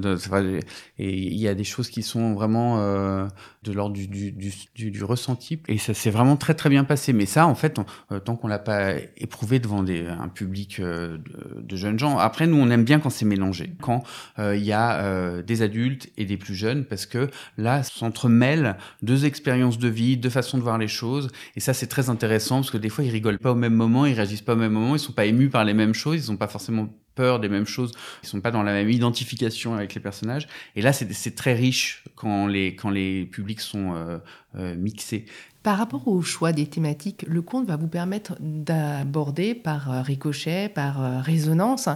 [0.97, 3.27] et il y a des choses qui sont vraiment euh,
[3.63, 5.59] de l'ordre du, du, du, du, ressenti.
[5.67, 7.13] Et ça s'est vraiment très très bien passé.
[7.13, 7.79] Mais ça, en fait,
[8.25, 11.19] tant qu'on l'a pas éprouvé devant des, un public de,
[11.61, 12.17] de, jeunes gens.
[12.17, 14.03] Après, nous, on aime bien quand c'est mélangé, quand
[14.37, 19.77] il y a des adultes et des plus jeunes, parce que là, s'entremêlent deux expériences
[19.77, 21.29] de vie, deux façons de voir les choses.
[21.55, 24.05] Et ça, c'est très intéressant parce que des fois, ils rigolent pas au même moment,
[24.05, 26.23] ils réagissent pas au même moment, ils sont pas émus par les mêmes choses, ils
[26.23, 27.91] sont pas forcément peur des mêmes choses,
[28.23, 30.47] ils sont pas dans la même identification avec les personnages.
[30.75, 34.17] Et là, c'est très riche quand les, quand les publics sont euh,
[34.55, 35.25] euh, mixés.
[35.65, 40.69] Par rapport au choix des thématiques, le conte va vous permettre d'aborder par euh, ricochet,
[40.69, 41.89] par résonance.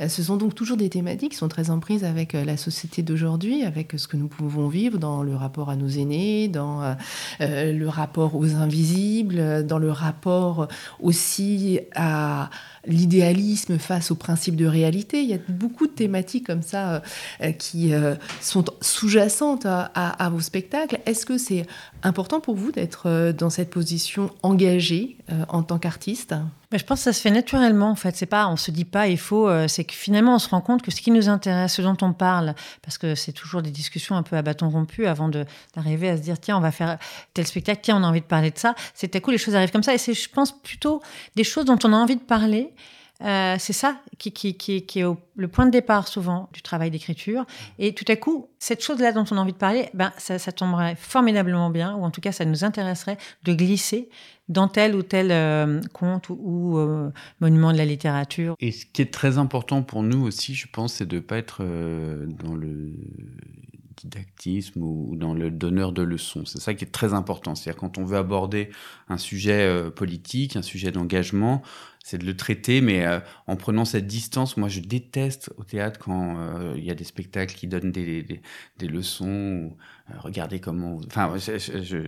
[0.00, 3.62] Ce sont donc toujours des thématiques qui sont très en prise avec la société d'aujourd'hui,
[3.62, 6.96] avec ce que nous pouvons vivre dans le rapport à nos aînés, dans
[7.38, 10.66] le rapport aux invisibles, dans le rapport
[10.98, 12.50] aussi à
[12.86, 15.22] l'idéalisme face au principe de réalité.
[15.22, 17.00] Il y a beaucoup de thématiques comme ça euh,
[17.42, 20.98] euh, qui euh, sont sous-jacentes à, vos spectacles.
[21.06, 21.66] Est-ce que c'est
[22.02, 25.16] important pour vous d'être dans cette position engagée
[25.48, 26.34] en tant qu'artiste
[26.78, 28.16] je pense que ça se fait naturellement en fait.
[28.16, 29.50] C'est pas, on se dit pas il faut.
[29.68, 32.12] c'est que finalement on se rend compte que ce qui nous intéresse, ce dont on
[32.12, 36.16] parle, parce que c'est toujours des discussions un peu à bâton rompu avant d'arriver à
[36.16, 36.98] se dire tiens on va faire
[37.34, 38.74] tel spectacle, tiens on a envie de parler de ça.
[38.94, 41.02] C'est à coup les choses arrivent comme ça et c'est je pense plutôt
[41.36, 42.72] des choses dont on a envie de parler
[43.24, 45.04] euh, c'est ça qui, est
[45.36, 47.44] le point de départ souvent du travail d'écriture.
[47.78, 50.52] Et tout à coup, cette chose-là dont on a envie de parler, ben, ça, ça,
[50.52, 54.08] tomberait formidablement bien, ou en tout cas, ça nous intéresserait de glisser
[54.48, 58.56] dans tel ou tel euh, conte ou, euh, monument de la littérature.
[58.60, 61.38] Et ce qui est très important pour nous aussi, je pense, c'est de ne pas
[61.38, 62.92] être dans le
[63.96, 66.44] didactisme ou dans le donneur de leçons.
[66.44, 67.54] C'est ça qui est très important.
[67.54, 68.70] C'est-à-dire quand on veut aborder
[69.08, 71.62] un sujet politique, un sujet d'engagement,
[72.04, 74.56] c'est de le traiter, mais euh, en prenant cette distance.
[74.56, 78.22] Moi, je déteste au théâtre quand euh, il y a des spectacles qui donnent des,
[78.22, 78.42] des,
[78.78, 79.26] des leçons.
[79.26, 79.76] Ou,
[80.10, 81.00] euh, regardez comment.
[81.06, 81.98] Enfin, je,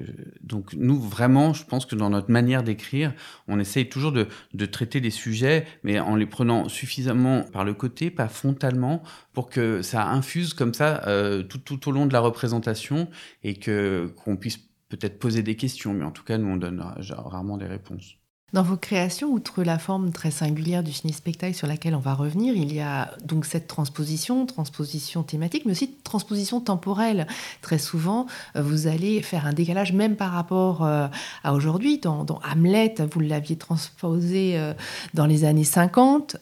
[0.43, 3.15] donc nous vraiment, je pense que dans notre manière d'écrire,
[3.47, 7.75] on essaye toujours de, de, traiter les sujets, mais en les prenant suffisamment par le
[7.75, 9.03] côté, pas frontalement,
[9.33, 11.03] pour que ça infuse comme ça
[11.49, 13.09] tout, tout au long de la représentation
[13.43, 16.81] et que qu'on puisse peut-être poser des questions, mais en tout cas, nous on donne
[16.81, 18.17] rarement des réponses.
[18.55, 22.55] Dans vos créations, outre la forme très singulière du ciné-spectacle sur laquelle on va revenir,
[22.55, 27.27] il y a donc cette transposition, transposition thématique, mais aussi transposition temporelle.
[27.63, 31.09] Très souvent, euh, vous allez faire un décalage même par rapport euh,
[31.43, 31.99] à aujourd'hui.
[31.99, 34.73] Dans, Hamlet, vous l'aviez transposé euh,
[35.15, 36.37] dans les années 50.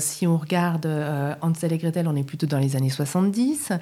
[0.00, 0.86] si on regarde
[1.40, 3.72] Hansel et Gretel, on est plutôt dans les années 70.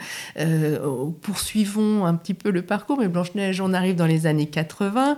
[1.21, 5.17] poursuivons un petit peu le parcours, mais Blanche-Neige, on arrive dans les années 80.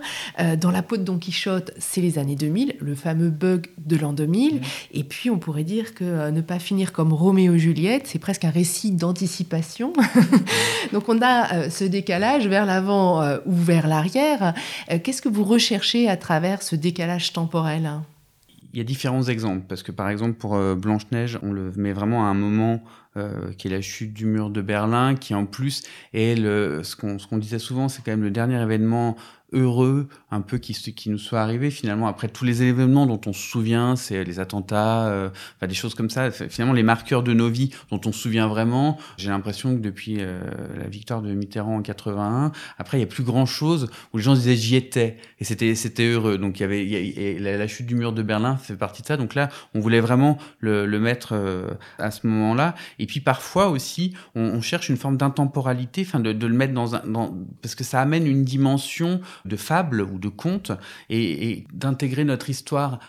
[0.57, 4.13] dans La peau de Don Quichotte, c'est les années 2000 le fameux bug de l'an
[4.13, 4.61] 2000.
[4.93, 8.19] Et puis, on pourrait dire que euh, ne pas finir comme Roméo et Juliette, c'est
[8.19, 9.93] presque un récit d'anticipation.
[10.93, 14.53] Donc, on a euh, ce décalage vers l'avant euh, ou vers l'arrière.
[15.03, 17.89] Qu'est-ce que vous recherchez à travers ce décalage temporel?
[18.73, 22.25] Il y a différents exemples, parce que par exemple pour Blanche-Neige, on le met vraiment
[22.25, 22.81] à un moment
[23.57, 27.37] qui est la chute du mur de Berlin, qui en plus est le, ce qu'on
[27.37, 29.15] disait souvent, c'est quand même le dernier événement
[29.55, 33.33] heureux un peu qui, qui nous soit arrivé finalement après tous les événements dont on
[33.33, 37.33] se souvient, c'est les attentats, euh, enfin, des choses comme ça, finalement les marqueurs de
[37.33, 38.97] nos vies dont on se souvient vraiment.
[39.17, 40.39] J'ai l'impression que depuis euh,
[40.77, 44.23] la victoire de Mitterrand en 81, après il y a plus grand chose où les
[44.23, 46.37] gens disaient j'y étais et c'était c'était heureux.
[46.37, 49.17] Donc il y avait la, chute du mur de Berlin fait partie de ça.
[49.17, 52.75] Donc là on voulait vraiment le, le mettre euh, à ce moment-là.
[52.99, 56.73] Et puis parfois aussi on, on cherche une forme d'intemporalité, enfin de, de, le mettre
[56.73, 60.71] dans un dans, parce que ça amène une dimension de fable ou de conte
[61.09, 62.99] et, d'intégrer notre histoire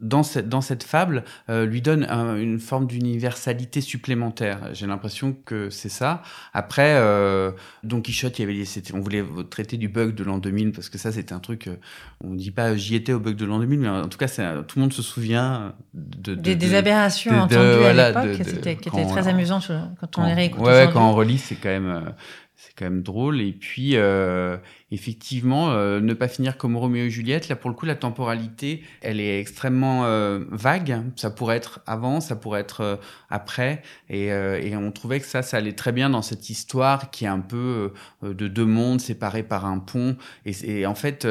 [0.00, 4.60] dans cette, dans cette fable euh, lui donne une forme d'universalité supplémentaire.
[4.72, 6.22] J'ai l'impression que c'est ça.
[6.52, 7.50] Après, euh,
[7.82, 8.64] Don Quichotte, il y avait,
[8.94, 11.66] on voulait traiter du bug de l'an 2000 parce que ça, c'était un truc.
[11.66, 11.76] Euh,
[12.22, 14.28] on ne dit pas j'y étais au bug de l'an 2000, mais en tout cas,
[14.28, 19.72] tout le monde se souvient de, des, aberrations entendues à l'époque, qui étaient très amusantes
[20.00, 20.64] quand on les réécoute.
[20.64, 22.14] Ouais, quand on relit, c'est quand même
[22.58, 23.40] c'est quand même drôle.
[23.40, 24.56] Et puis, euh,
[24.90, 28.82] effectivement, euh, ne pas finir comme Roméo et Juliette, là, pour le coup, la temporalité,
[29.00, 31.02] elle est extrêmement euh, vague.
[31.14, 32.98] Ça pourrait être avant, ça pourrait être
[33.30, 33.82] après.
[34.08, 37.28] Et, et, on trouvait que ça, ça allait très bien dans cette histoire qui est
[37.28, 37.92] un peu
[38.22, 40.16] de deux mondes séparés par un pont.
[40.44, 41.28] Et, et en fait,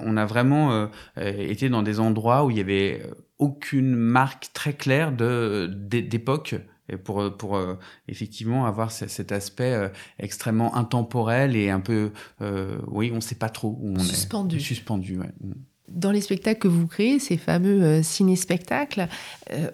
[0.00, 3.02] on a vraiment été dans des endroits où il y avait
[3.38, 6.54] aucune marque très claire de d'époque
[6.88, 7.74] et pour, pour euh,
[8.08, 13.34] effectivement avoir cet aspect euh, extrêmement intemporel et un peu, euh, oui, on ne sait
[13.34, 14.56] pas trop où on suspendu.
[14.56, 14.60] est.
[14.60, 15.18] Suspendu.
[15.18, 15.30] Ouais.
[15.40, 15.52] Mm.
[15.88, 19.06] Dans les spectacles que vous créez, ces fameux ciné-spectacles,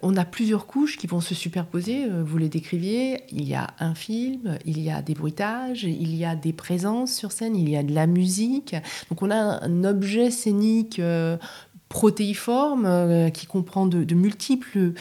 [0.02, 2.08] on a plusieurs couches qui vont se superposer.
[2.08, 3.22] vous les décriviez.
[3.30, 7.14] Il y a un film, il y a des bruitages, il y a des présences
[7.14, 8.74] sur scène, il y a de la musique.
[9.08, 11.00] Donc on a un objet scénique
[11.90, 14.92] protéiforme euh, qui comprend de, multiples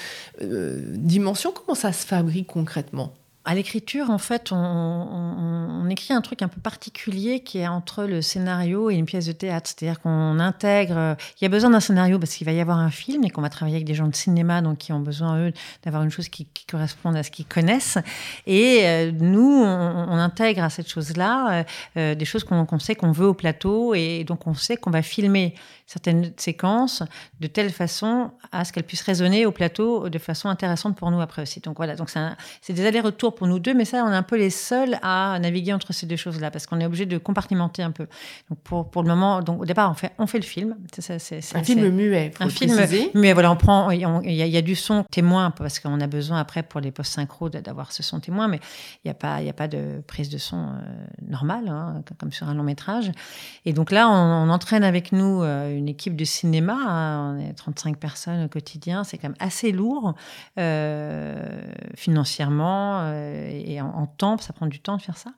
[0.42, 1.54] euh, dimensions.
[1.54, 3.14] Comment ça se fabrique concrètement?
[3.50, 8.22] À l'écriture, en fait, on, écrit un truc un peu particulier qui est entre le
[8.22, 9.72] scénario et une pièce de théâtre.
[9.72, 11.18] C'est-à-dire qu'on intègre.
[11.42, 13.42] Il y a besoin d'un scénario parce qu'il va y avoir un film et qu'on
[13.42, 16.30] va travailler avec des gens de cinéma, donc qui ont besoin, eux, d'avoir une chose
[16.30, 17.98] qui, corresponde à ce qu'ils connaissent.
[18.46, 23.34] Et euh, nous, on, intègre à cette chose-là des choses qu'on sait qu'on veut au
[23.34, 25.56] plateau et donc on sait qu'on va filmer
[25.90, 27.02] certaines séquences
[27.40, 31.20] de telle façon à ce qu'elles puissent résonner au plateau de façon intéressante pour nous
[31.20, 31.62] après aussi.
[31.62, 32.12] Donc voilà, donc
[32.62, 35.40] c'est des allers-retours pour nous deux, mais ça, on est un peu les seuls à
[35.40, 38.06] naviguer entre ces deux choses-là parce qu'on est obligé de compartimenter un peu.
[38.50, 40.76] Donc pour, pour le moment, donc au départ, on fait, on fait le film.
[41.56, 42.34] Un film muet.
[42.42, 42.76] un film
[43.14, 43.34] muet.
[43.34, 46.64] Voilà, on prend, il y, y, a du son témoin parce qu'on a besoin après
[46.64, 48.60] pour les post-synchro d'avoir ce son témoin, mais
[49.04, 52.50] il n'y a, pas, a pas de prise de son euh, normale, hein, comme sur
[52.50, 53.10] un long métrage.
[53.66, 57.54] Et donc là, on, entraîne avec nous euh, une équipe de cinéma, hein, on est
[57.54, 60.16] 35 personnes au quotidien, c'est quand même assez lourd
[60.58, 61.40] euh,
[61.96, 63.00] financièrement
[63.66, 65.32] et en, temps, ça prend du temps de faire ça.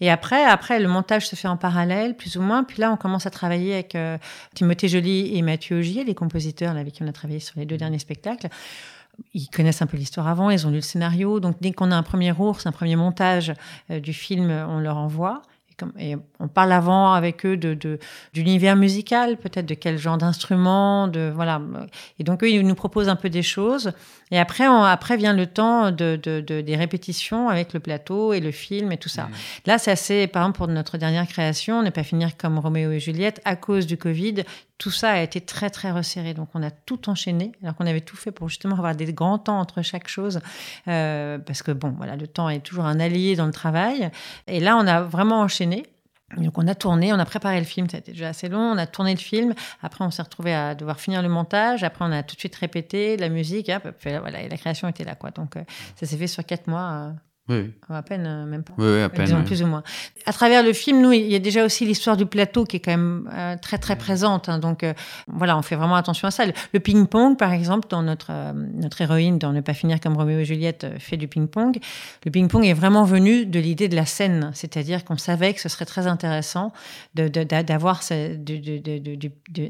[0.00, 2.64] Et après, après, le montage se fait en parallèle, plus ou moins.
[2.64, 4.18] Puis là, on commence à travailler avec euh,
[4.54, 7.76] Timothée Joly et Mathieu Augier, les compositeurs avec qui on a travaillé sur les deux
[7.76, 8.48] derniers spectacles
[9.34, 11.40] ils connaissent un peu l'histoire avant, ils ont lu le scénario.
[11.40, 13.52] Donc, dès qu'on a un premier ours, un premier montage
[13.88, 15.42] du film, on leur envoie.
[15.98, 17.98] et on parle avant avec eux de, de
[18.34, 21.60] l'univers musical, peut-être de quel genre d'instrument, de voilà.
[22.18, 23.92] Et donc eux, ils nous proposent un peu des choses.
[24.32, 28.50] Et après, après vient le temps de, de, des répétitions avec le plateau et le
[28.50, 29.24] film et tout ça.
[29.24, 29.30] Mmh.
[29.66, 32.98] Là, c'est assez, par exemple, pour notre dernière création, ne pas finir comme Roméo et
[32.98, 34.42] Juliette, à cause du Covid,
[34.78, 36.34] tout ça a été très très resserré.
[36.34, 39.38] Donc on a tout enchaîné, alors qu'on avait tout fait pour justement avoir des grands
[39.38, 40.40] temps entre chaque chose,
[40.88, 44.10] euh, parce que bon, voilà, le temps est toujours un allié dans le travail.
[44.48, 45.84] Et là, on a vraiment enchaîné.
[46.36, 48.72] Donc on a tourné, on a préparé le film, ça a été déjà assez long,
[48.72, 52.04] on a tourné le film, après on s'est retrouvé à devoir finir le montage, après
[52.04, 53.70] on a tout de suite répété la musique,
[54.02, 55.30] voilà, et la création était là quoi.
[55.30, 55.64] Donc euh,
[55.96, 56.90] ça s'est fait sur quatre mois.
[56.90, 57.12] Euh,
[57.48, 57.72] oui.
[57.88, 58.72] À peine, euh, même pas.
[58.78, 59.24] Oui, à peine.
[59.24, 59.82] Disons plus ou moins.
[60.26, 62.80] À travers le film, nous, il y a déjà aussi l'histoire du plateau qui est
[62.80, 64.48] quand même euh, très, très présente.
[64.48, 64.60] Hein.
[64.60, 64.94] donc, euh,
[65.26, 66.44] voilà, on fait vraiment attention à ça.
[66.46, 70.44] Le, ping-pong, par exemple, dans notre, notre héroïne, dans Ne pas finir comme Roméo et
[70.44, 71.78] Juliette, fait du ping-pong.
[72.24, 74.52] Le ping-pong est vraiment venu de l'idée de la scène.
[74.54, 76.72] C'est-à-dire qu'on savait que ce serait très intéressant
[77.14, 78.02] d'avoir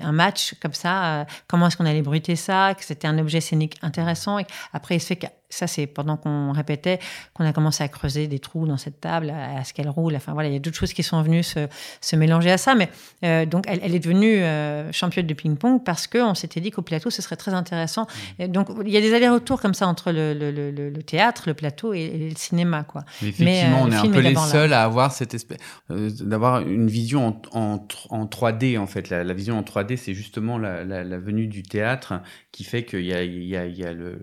[0.00, 1.26] un match comme ça.
[1.46, 4.38] comment est-ce qu'on allait bruiter ça, que c'était un objet scénique intéressant.
[4.38, 5.16] Et après, il se fait
[5.52, 6.98] ça, c'est pendant qu'on répétait
[7.34, 10.16] qu'on a commencé à creuser des trous dans cette table, à, ce qu'elle roule.
[10.16, 11.68] Enfin voilà, il y a d'autres choses qui sont venues se,
[12.00, 12.74] se mélanger à ça.
[12.74, 12.88] Mais
[13.24, 16.82] euh, donc, elle, elle, est devenue euh, championne de ping-pong parce qu'on s'était dit qu'au
[16.82, 18.02] plateau, ce serait très intéressant.
[18.02, 18.42] Mmh.
[18.42, 21.54] Et donc, il y a des allers-retours comme ça entre le, le, le, théâtre, le
[21.54, 22.84] plateau et, le cinéma.
[22.84, 23.04] Quoi.
[23.20, 25.58] Mais effectivement, euh, on est un peu les seuls à avoir cette espèce,
[25.90, 29.10] d'avoir une vision en, en, 3D en fait.
[29.10, 32.14] La, vision en 3D, c'est justement la, la, venue du théâtre
[32.52, 34.20] qui fait qu'il y a, il y a, il y a le,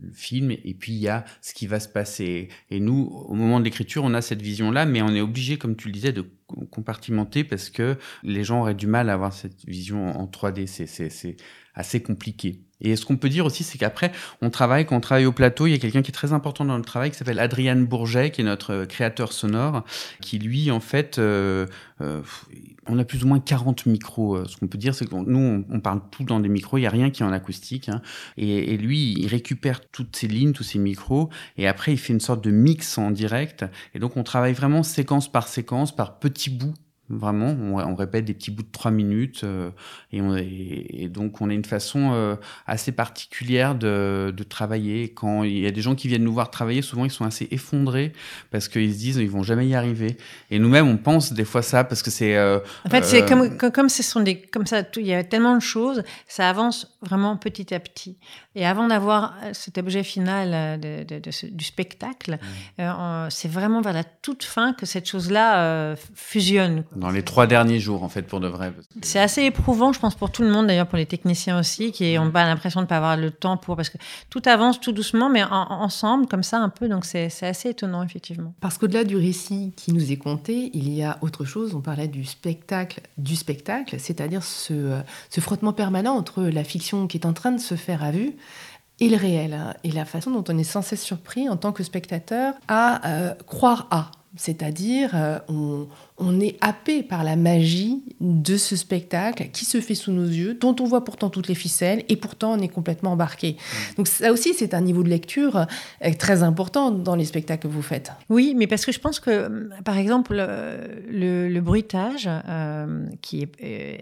[0.00, 2.48] le film et puis il y a ce qui va se passer.
[2.70, 5.76] Et nous, au moment de l'écriture, on a cette vision-là, mais on est obligé, comme
[5.76, 6.24] tu le disais, de
[6.70, 10.66] compartimenter parce que les gens auraient du mal à avoir cette vision en 3D.
[10.66, 11.36] C'est
[11.74, 12.60] assez compliqué.
[12.84, 15.66] Et ce qu'on peut dire aussi, c'est qu'après, on travaille, quand on travaille au plateau,
[15.66, 18.30] il y a quelqu'un qui est très important dans le travail, qui s'appelle Adrian Bourget,
[18.30, 19.84] qui est notre euh, créateur sonore,
[20.20, 21.66] qui lui, en fait, euh,
[22.02, 22.20] euh,
[22.86, 24.44] on a plus ou moins 40 micros.
[24.46, 26.86] Ce qu'on peut dire, c'est que nous, on, parle tout dans des micros, il n'y
[26.86, 27.88] a rien qui est en acoustique.
[27.88, 28.02] Hein.
[28.36, 32.12] et, et, lui, il récupère toutes ces lignes, tous ces micros, et après, il fait
[32.12, 33.64] une sorte de mix en direct.
[33.94, 36.74] Et donc, on travaille vraiment séquence par séquence, par petits bouts
[37.10, 39.68] Vraiment, on, répète des petits bouts de trois minutes euh,
[40.10, 42.36] et, on, et, donc on a une façon euh,
[42.66, 45.12] assez particulière de, de, travailler.
[45.12, 47.46] Quand il y a des gens qui viennent nous voir travailler, souvent ils sont assez
[47.50, 48.12] effondrés
[48.50, 50.16] parce qu'ils se disent ils vont jamais y arriver.
[50.50, 52.36] Et nous-mêmes on pense des fois ça parce que c'est.
[52.36, 55.56] Euh, en fait, c'est comme, comme ce sont des comme ça, il y a tellement
[55.56, 58.16] de choses, ça avance vraiment petit à petit.
[58.54, 62.38] Et avant d'avoir cet objet final de, de, du spectacle,
[62.78, 62.82] mmh.
[63.30, 66.84] c'est vraiment vers la toute fin que cette chose-là fusionne.
[66.96, 68.72] Dans les trois derniers jours, en fait, pour de vrai.
[69.02, 72.16] C'est assez éprouvant, je pense, pour tout le monde, d'ailleurs pour les techniciens aussi, qui
[72.18, 73.76] ont pas l'impression de ne pas avoir le temps pour.
[73.76, 73.98] Parce que
[74.30, 76.88] tout avance tout doucement, mais ensemble, comme ça, un peu.
[76.88, 78.54] Donc c'est assez étonnant, effectivement.
[78.60, 81.74] Parce qu'au-delà du récit qui nous est conté, il y a autre chose.
[81.74, 87.18] On parlait du spectacle, du spectacle, c'est-à-dire ce, ce frottement permanent entre la fiction qui
[87.18, 88.34] est en train de se faire à vue
[89.00, 91.82] et le réel, hein, et la façon dont on est cesse surpris en tant que
[91.82, 94.10] spectateur à euh, croire à.
[94.36, 99.96] C'est-à-dire, euh, on, on est happé par la magie de ce spectacle qui se fait
[99.96, 103.12] sous nos yeux, dont on voit pourtant toutes les ficelles, et pourtant on est complètement
[103.12, 103.52] embarqué.
[103.52, 103.94] Mmh.
[103.96, 105.56] Donc ça aussi, c'est un niveau de lecture
[106.04, 108.12] euh, très important dans les spectacles que vous faites.
[108.28, 113.48] Oui, mais parce que je pense que, euh, par exemple, le, bruitage, euh, qui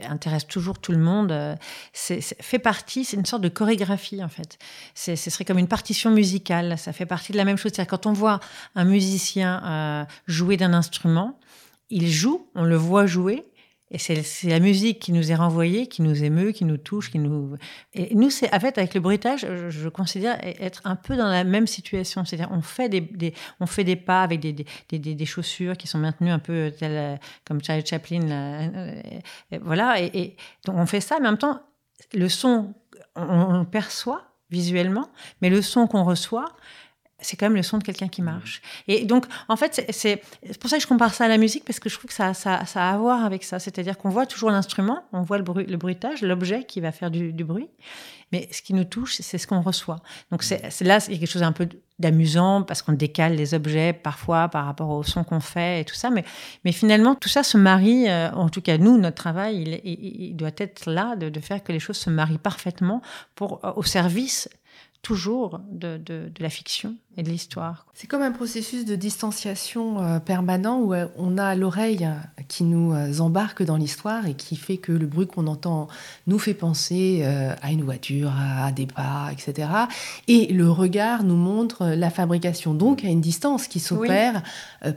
[0.09, 1.57] intéresse toujours tout le monde,
[1.95, 4.59] c'est, fait partie, c'est une sorte de chorégraphie en fait.
[4.95, 7.73] ce serait comme une partition musicale, ça fait partie de la même chose.
[7.73, 8.41] C'est-à-dire quand on voit
[8.75, 11.39] un musicien jouer d'un instrument,
[11.93, 13.45] il joue, on le voit jouer,
[13.95, 17.19] et c'est la musique qui nous est renvoyée, qui nous émeut, qui nous touche, qui
[17.19, 17.59] nous.
[17.93, 21.45] Et nous, c'est en fait avec le bruitage, je, considère être un peu dans la
[21.45, 22.25] même situation.
[22.25, 25.99] C'est-à-dire, on fait des, on fait des pas avec des, des, des, chaussures qui sont
[25.99, 28.23] maintenues un peu telles, comme Charlie Chaplin.
[29.51, 31.61] et, voilà, et, donc on fait ça, mais en même temps,
[32.15, 32.73] le son,
[33.15, 35.11] on, on perçoit visuellement,
[35.43, 36.47] mais le son qu'on reçoit,
[37.23, 38.27] c'est quand même le son de quelqu'un qui mmh.
[38.27, 38.63] marche.
[38.89, 40.23] Et donc, en fait, c'est
[40.61, 42.35] pour ça que je compare ça à la musique, parce que je trouve que ça,
[42.35, 43.59] ça, ça a à voir avec ça.
[43.59, 47.11] C'est-à-dire qu'on voit toujours l'instrument, on voit le, bruit, le bruitage, l'objet qui va faire
[47.11, 47.69] du, bruit,
[48.31, 50.01] mais ce qui nous touche, c'est ce qu'on reçoit.
[50.31, 53.55] Donc, c'est là, il y a quelque chose un peu d'amusant, parce qu'on décale les
[53.55, 56.25] objets parfois par rapport au son qu'on fait et tout ça, mais,
[56.65, 60.35] mais finalement, tout ça se marie, euh, en tout cas, nous, notre travail, il, il,
[60.35, 63.03] doit être là de, de, faire que les choses se marient parfaitement
[63.35, 64.49] pour, au service
[65.03, 67.87] toujours de, de, la fiction et de l'histoire.
[67.93, 72.63] C'est comme un processus de distanciation euh, permanent où euh, on a l'oreille euh, qui
[72.63, 75.89] nous embarque dans l'histoire et qui fait que le bruit qu'on entend
[76.29, 77.25] nous fait penser
[77.63, 79.69] à une voiture, à, des pas, etc.
[80.29, 84.43] Et le regard nous montre la fabrication, donc à une distance qui s'opère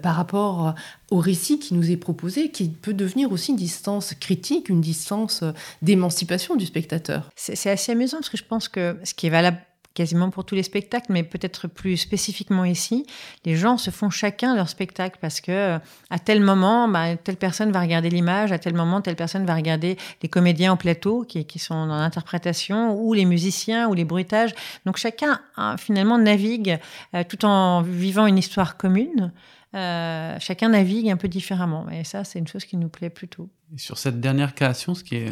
[0.02, 0.76] par rapport
[1.12, 5.44] au récit qui nous est proposé, qui peut devenir aussi une distance critique, une distance
[5.82, 7.30] d'émancipation du spectateur.
[7.36, 9.60] C'est assez amusant parce que je pense que ce qui est valable
[9.96, 13.08] quasiment pour tous les spectacles, mais peut-être plus spécifiquement ici,
[13.46, 15.80] les gens se font chacun leur spectacle parce que euh,
[16.10, 19.56] à tel moment, bah, telle personne va regarder l'image, à tel moment, telle personne va
[19.56, 24.54] regarder les comédiens au plateau qui, sont dans l'interprétation, ou les musiciens, ou les bruitages.
[24.86, 26.78] Donc chacun hein, finalement navigue
[27.16, 29.32] euh, tout en vivant une histoire commune.
[29.74, 31.90] Euh, chacun navigue un peu différemment.
[31.90, 33.50] Et ça, c'est une chose qui nous plaît plutôt.
[33.78, 35.32] Sur cette dernière création, ce qui, est,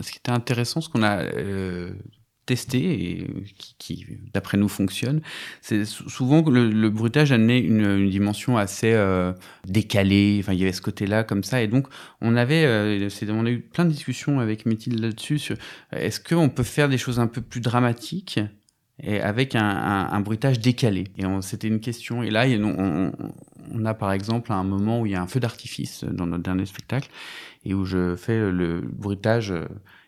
[0.00, 1.22] ce qui était intéressant, ce qu'on a
[2.48, 3.26] testé et
[3.78, 5.20] qui, d'après nous fonctionne.
[5.60, 9.32] C'est souvent que le, bruitage amenait une, une dimension assez euh,
[9.66, 10.38] décalée.
[10.40, 11.86] Enfin, il y avait ce côté-là comme ça, et donc
[12.22, 15.38] on avait, euh, on a eu plein de discussions avec Méthilde là-dessus.
[15.38, 15.56] Sur,
[15.92, 18.40] est-ce qu'on peut faire des choses un peu plus dramatiques
[19.00, 21.04] et avec un, un, bruitage décalé?
[21.18, 22.22] Et c'était une question.
[22.22, 23.12] Et là, on,
[23.72, 26.42] on, a par exemple un moment où il y a un feu d'artifice dans notre
[26.42, 27.10] dernier spectacle
[27.66, 29.52] et où je fais le bruitage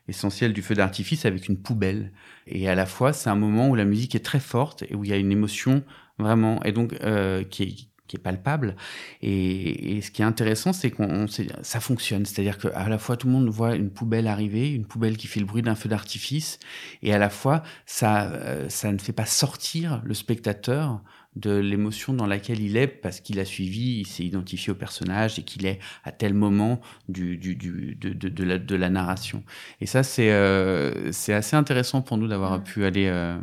[0.08, 2.12] essentiel du feu d'artifice avec une poubelle.
[2.46, 5.04] Et à la fois, c'est un moment où la musique est très forte et où
[5.04, 5.82] il y a une émotion
[6.18, 7.74] vraiment, et donc euh, qui, est,
[8.06, 8.76] qui est palpable.
[9.22, 12.24] Et, ce qui est intéressant, c'est qu'on ça fonctionne.
[12.26, 15.40] C'est-à-dire qu'à la fois, tout le monde voit une poubelle arriver, une poubelle qui fait
[15.40, 16.58] le bruit d'un feu d'artifice,
[17.02, 21.02] et à la fois, ça, euh, ça ne fait pas sortir le spectateur
[21.36, 25.38] de l'émotion dans laquelle il est parce qu'il a suivi, il s'est identifié au personnage
[25.38, 29.44] et qu'il est à tel moment du, du, du de, de, la, de, la, narration.
[29.80, 33.38] Et ça, c'est euh, c'est assez intéressant pour nous d'avoir pu aller euh,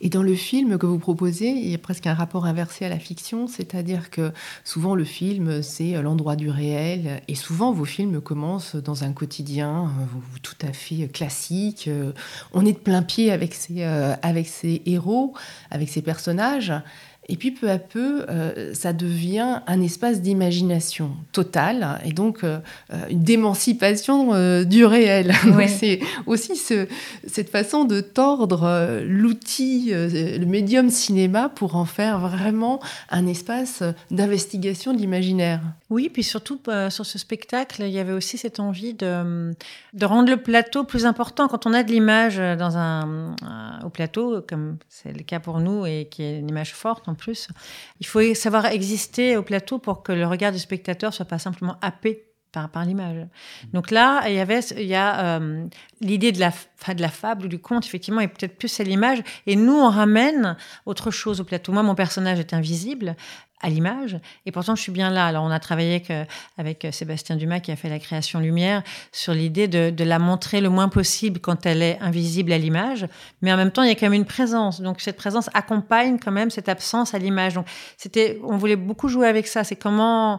[0.00, 2.88] Et dans le film que vous proposez, il y a presque un rapport inversé à
[2.88, 4.32] la fiction, c'est-à-dire que
[4.64, 9.84] souvent le film, c'est l'endroit du réel, et souvent vos films commencent dans un quotidien
[9.84, 11.88] euh, tout à fait classique.
[11.88, 12.12] Euh,
[12.52, 15.34] on est de plein pied avec ces, euh, avec ces héros,
[15.70, 16.72] avec ces personnages.
[17.28, 22.58] Et puis peu à peu, euh, ça devient un espace d'imagination totale et donc euh,
[22.92, 25.32] euh, une d'émancipation du réel.
[25.68, 26.86] C'est aussi ce,
[27.26, 34.92] cette façon de tordre l'outil, le médium cinéma pour en faire vraiment un espace d'investigation
[34.92, 35.60] de l'imaginaire.
[35.90, 36.60] Oui, puis surtout
[36.90, 39.52] sur ce spectacle, il y avait aussi cette envie de,
[39.92, 41.48] de rendre le plateau plus important.
[41.48, 43.34] Quand on a de l'image dans un,
[43.84, 47.48] au plateau, comme c'est le cas pour nous et qui est une image forte, plus.
[48.00, 51.76] Il faut savoir exister au plateau pour que le regard du spectateur soit pas simplement
[51.82, 53.26] happé par, par l'image.
[53.72, 55.66] Donc là, il y avait, il y a euh,
[56.00, 59.18] l'idée de la, de la fable ou du conte, effectivement, est peut-être plus à l'image.
[59.46, 60.56] Et nous, on ramène
[60.86, 61.72] autre chose au plateau.
[61.72, 63.16] Moi, mon personnage est invisible
[63.62, 64.18] à l'image.
[64.44, 65.26] Et pourtant, je suis bien là.
[65.26, 66.10] Alors, on a travaillé avec,
[66.58, 68.82] avec, euh, Sébastien Dumas, qui a fait la création lumière,
[69.12, 73.06] sur l'idée de, de, la montrer le moins possible quand elle est invisible à l'image.
[73.42, 74.80] Mais en même temps, il y a quand même une présence.
[74.80, 77.54] Donc, cette présence accompagne quand même cette absence à l'image.
[77.54, 79.64] Donc, c'était, on voulait beaucoup jouer avec ça.
[79.64, 80.38] C'est comment,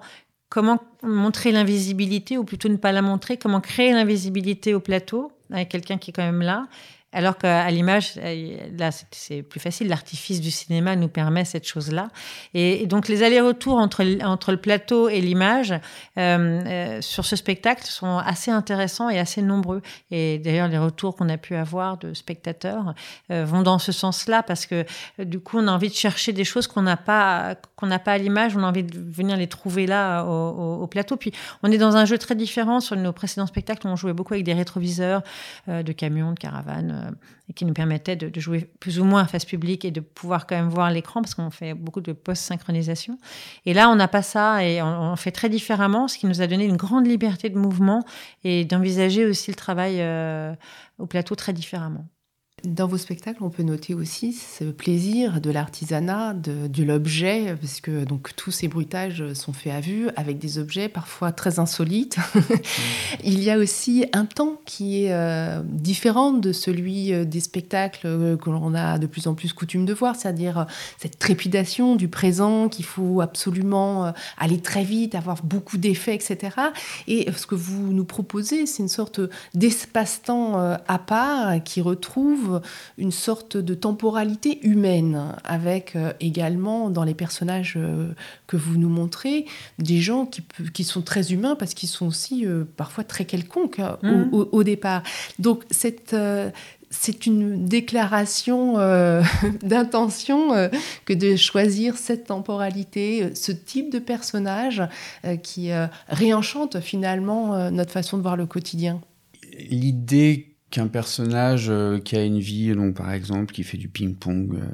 [0.49, 5.69] comment montrer l'invisibilité, ou plutôt ne pas la montrer, comment créer l'invisibilité au plateau avec
[5.69, 6.67] quelqu'un qui est quand même là,
[7.13, 9.87] alors qu'à l'image, euh, là, c'est plus facile.
[9.87, 12.09] L'artifice du cinéma nous permet cette chose-là.
[12.53, 15.79] Et, donc, les allers-retours entre, entre le plateau et l'image euh,
[16.17, 19.81] euh, sur ce spectacle sont assez intéressants et assez nombreux.
[20.11, 22.93] Et d'ailleurs, les retours qu'on a pu avoir de spectateurs
[23.29, 24.85] vont dans ce sens-là parce que
[25.17, 28.57] du coup, on a envie de chercher des choses qu'on n'a pas pas à l'image.
[28.57, 31.15] On a envie de venir les trouver là au, au, plateau.
[31.15, 31.31] Puis,
[31.63, 32.79] on est dans un jeu très différent.
[32.79, 35.21] Sur nos précédents spectacles, on jouait beaucoup avec des rétroviseurs
[35.67, 39.85] de camions, de caravanes euh, qui nous permettait de, jouer plus ou moins face publique
[39.85, 43.17] et de pouvoir quand même voir l'écran parce qu'on fait beaucoup de post-synchronisation.
[43.65, 46.47] Et là, on n'a pas ça et on, fait très différemment, ce qui nous a
[46.47, 48.03] donné une grande liberté de mouvement
[48.43, 50.53] et d'envisager aussi le travail euh,
[50.97, 52.05] au plateau très différemment.
[52.63, 58.03] Dans vos spectacles, on peut noter aussi ce plaisir de l'artisanat, de, l'objet, parce que
[58.03, 62.17] donc tous ces bruitages sont faits à vue avec des objets parfois très insolites.
[63.23, 68.07] Il y a aussi un temps qui est euh, différent de celui euh, des spectacles
[68.07, 70.65] euh, que l'on a de plus en plus coutume de voir, c'est-à-dire
[70.97, 76.55] cette trépidation du présent qu'il faut absolument aller très vite, avoir beaucoup d'effets, etc.
[77.07, 79.21] Et ce que vous nous proposez, c'est une sorte
[79.53, 82.46] d'espace-temps à part qui retrouve
[82.97, 88.13] une sorte de temporalité humaine, avec euh, également dans les personnages euh,
[88.47, 89.45] que vous nous montrez
[89.79, 90.41] des gens qui,
[90.73, 94.29] qui sont très humains parce qu'ils sont aussi euh, parfois très quelconques hein, mmh.
[94.31, 95.03] au, départ.
[95.39, 96.15] Donc cette,
[96.89, 98.77] c'est une déclaration
[99.63, 100.69] d'intention
[101.05, 104.83] que de choisir cette temporalité, ce type de personnage
[105.43, 105.69] qui
[106.07, 109.01] réenchante finalement notre façon de voir le quotidien.
[109.69, 114.53] L'idée qu'un personnage euh, qui a une vie, donc par exemple, qui fait du ping-pong,
[114.53, 114.65] euh,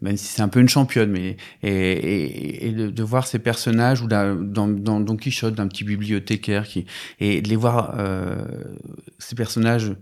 [0.00, 4.06] même si c'est un peu une championne, mais et, et, de, voir ces personnages ou
[4.06, 6.86] dans, dans Don Quichotte, d'un petit bibliothécaire qui
[7.20, 8.44] et de les voir euh,
[9.18, 9.92] ces personnages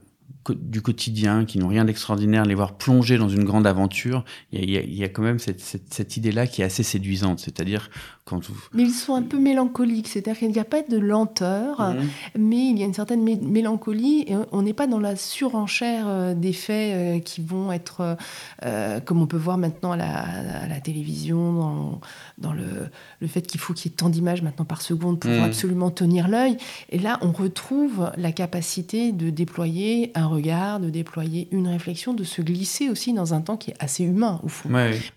[0.52, 4.76] du quotidien, qui n'ont rien d'extraordinaire, les voir plonger dans une grande aventure, il y
[4.76, 7.40] a, y a, quand même cette, cette, cette idée-là qui est assez séduisante.
[7.40, 7.88] C'est-à-dire
[8.24, 8.40] quand
[8.72, 11.96] Mais ils sont un peu mélancoliques, c'est-à-dire qu'il n'y a pas de lenteur, mmh.
[12.38, 16.34] mais il y a une certaine mélancolie et on n'est pas dans la surenchère euh,
[16.34, 18.16] des faits euh, qui vont être,
[18.64, 22.00] euh, comme on peut voir maintenant à la, à la télévision, dans,
[22.38, 22.88] dans le,
[23.20, 25.44] le, fait qu'il faut qu'il y ait tant d'images maintenant par seconde pour mmh.
[25.44, 26.56] absolument tenir l'œil.
[26.88, 32.24] Et là, on retrouve la capacité de déployer un regard, de déployer une réflexion, de
[32.24, 34.68] se glisser aussi dans un temps qui est assez humain, au fond.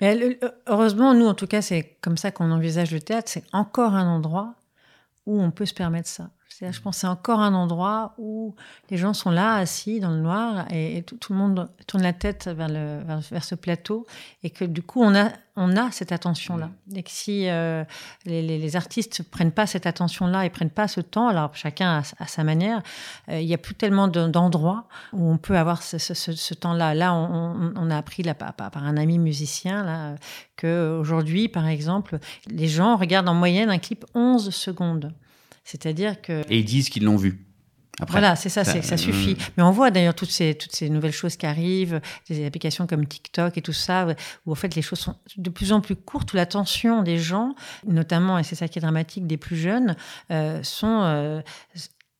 [0.02, 3.30] Mais heureusement, nous, en tout cas, c'est comme ça qu'on envisage le théâtre.
[3.32, 4.56] C'est encore un endroit
[5.26, 6.30] où on peut se permettre ça.
[6.60, 8.56] Je pense que c'est encore un endroit où
[8.90, 12.48] les gens sont là, assis dans le noir, et, tout, le monde tourne la tête
[12.48, 14.08] vers, le, vers, ce plateau,
[14.44, 16.68] et que du coup, on a, on a cette attention-là.
[16.68, 16.98] Mmh.
[16.98, 17.84] Et que si euh,
[18.26, 22.28] les, les, artistes prennent pas cette attention-là et prennent pas ce temps, alors chacun à,
[22.28, 22.82] sa manière,
[23.30, 26.96] euh, il n'y a plus tellement d'endroits où on peut avoir ce, ce, temps-là.
[26.96, 30.16] Là, on, on, a appris là, par, par, un ami musicien là,
[30.56, 32.18] que aujourd'hui, par exemple,
[32.48, 35.14] les gens regardent en moyenne un clip 11 secondes.
[35.68, 36.44] C'est-à-dire que...
[36.50, 37.46] Et ils disent qu'ils l'ont vu.
[38.00, 38.20] Après.
[38.20, 39.36] Voilà, c'est ça, ça, ça suffit.
[39.58, 42.00] Mais on voit d'ailleurs toutes ces, toutes ces nouvelles choses qui arrivent,
[42.30, 44.08] des applications comme TikTok et tout ça,
[44.46, 47.54] où en fait les choses sont de plus en plus courtes, où l'attention des gens,
[47.86, 49.98] notamment, et c'est ça qui est dramatique, des plus jeunes,
[50.32, 51.42] euh, sont euh,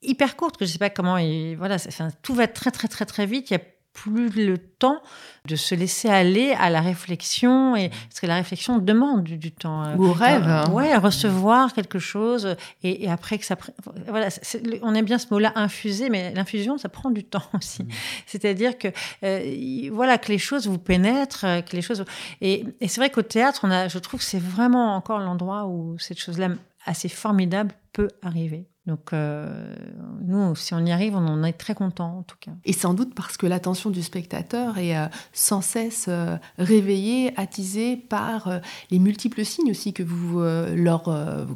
[0.02, 0.58] hyper courtes.
[0.58, 1.78] Que je sais pas comment, et voilà,
[2.22, 3.50] tout va très très très très vite.
[3.52, 3.62] Il y a
[3.98, 5.02] plus le temps
[5.46, 9.86] de se laisser aller à la réflexion et parce que la réflexion demande du, temps.
[9.86, 10.48] Euh, Ou au rêve.
[10.48, 13.58] Euh, ouais, recevoir quelque chose et, après que ça,
[14.08, 14.28] voilà,
[14.84, 17.84] on aime bien ce mot-là infuser, mais l'infusion ça prend du temps aussi.
[17.84, 17.90] Mm.
[18.28, 18.90] C'est-à-dire que
[19.24, 22.06] euh, voilà que les choses vous pénètrent, que les choses
[22.42, 25.66] et, et c'est vrai qu'au théâtre, on a, je trouve que c'est vraiment encore l'endroit
[25.66, 26.50] où cette chose-là
[26.86, 28.68] assez formidable peut arriver.
[28.88, 29.76] Donc, euh,
[30.26, 32.52] nous, si on y arrive, on en est très content, en tout cas.
[32.64, 37.98] Et sans doute parce que l'attention du spectateur est euh, sans cesse euh, réveillée, attisée
[37.98, 38.50] par
[38.90, 41.04] les multiples signes aussi que vous, leur,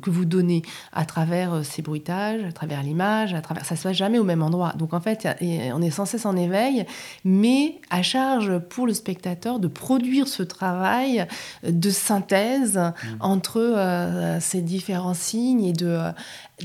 [0.01, 0.61] que vous donnez
[0.91, 3.63] à travers ces bruitages, à travers l'image, à travers...
[3.65, 4.73] Ça se passe jamais au même endroit.
[4.73, 5.25] Donc, en fait,
[5.73, 6.85] on est sans cesse en éveil,
[7.23, 11.25] mais à charge pour le spectateur de produire ce travail
[11.63, 13.07] de synthèse mmh.
[13.21, 15.97] entre ces différents signes et de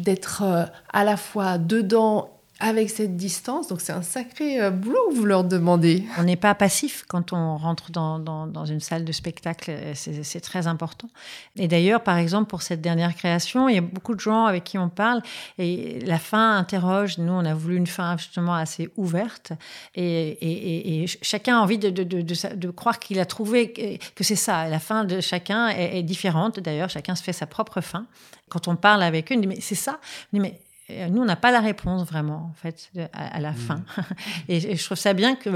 [0.03, 0.43] d'être
[0.93, 3.69] à la fois dedans avec cette distance.
[3.69, 6.05] Donc c'est un sacré euh, boulot vous leur demandez.
[6.19, 10.41] On n'est pas passif quand on rentre dans, dans, une salle de spectacle, euh, c'est
[10.41, 11.09] très important.
[11.57, 14.65] Et d'ailleurs, par exemple, pour cette dernière création, il y a beaucoup de gens avec
[14.65, 15.23] qui on parle
[15.59, 17.19] et la fin interroge.
[17.19, 19.53] Nous, on a voulu une fin justement assez ouverte
[19.95, 24.37] et, et, chacun a envie de, de, de, de croire qu'il a trouvé que c'est
[24.37, 24.69] ça.
[24.69, 26.61] La fin de chacun est, différente.
[26.61, 28.07] D'ailleurs, chacun se fait sa propre fin.
[28.49, 29.99] Quand on parle avec eux, on dit mais c'est ça.
[30.33, 30.59] mais
[30.89, 33.57] nous, on n'a pas la réponse vraiment, en fait, à, la mmh.
[33.57, 33.83] fin.
[34.49, 35.51] Et, je trouve ça bien que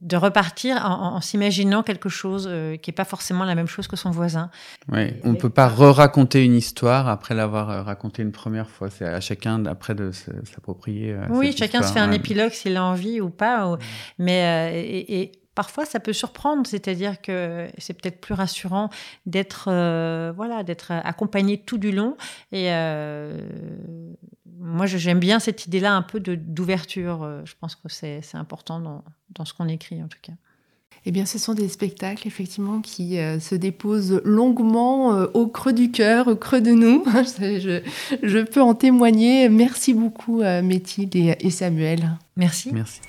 [0.00, 3.96] de repartir en, s'imaginant quelque chose euh, qui n'est pas forcément la même chose que
[3.96, 4.50] son voisin.
[4.92, 8.88] Oui, on ne peut pas re-raconter une histoire après l'avoir euh, racontée une première fois.
[8.90, 11.16] C'est à chacun après de s'approprier.
[11.30, 13.66] oui, chacun se fait un épilogue s'il a envie ou pas.
[13.66, 13.78] Mmh.
[14.18, 18.90] Mais et, parfois ça peut surprendre, c'est-à-dire que c'est peut-être plus rassurant
[19.26, 19.64] d'être
[20.36, 22.16] voilà, d'être accompagné tout du long
[22.52, 22.70] et
[24.58, 27.22] moi, j'aime bien cette idée-là un peu d'ouverture.
[27.22, 29.04] Euh, je pense que c'est important dans,
[29.34, 30.32] dans ce qu'on écrit, en tout cas.
[31.08, 35.72] Eh bien, ce sont des spectacles, effectivement, qui euh, se déposent longuement euh, au creux
[35.72, 37.04] du cœur, au creux de nous.
[37.14, 37.80] je,
[38.22, 39.48] je, peux en témoigner.
[39.48, 42.18] Merci beaucoup, Méthilde et, et Samuel.
[42.36, 42.70] Merci.
[42.72, 43.00] Merci.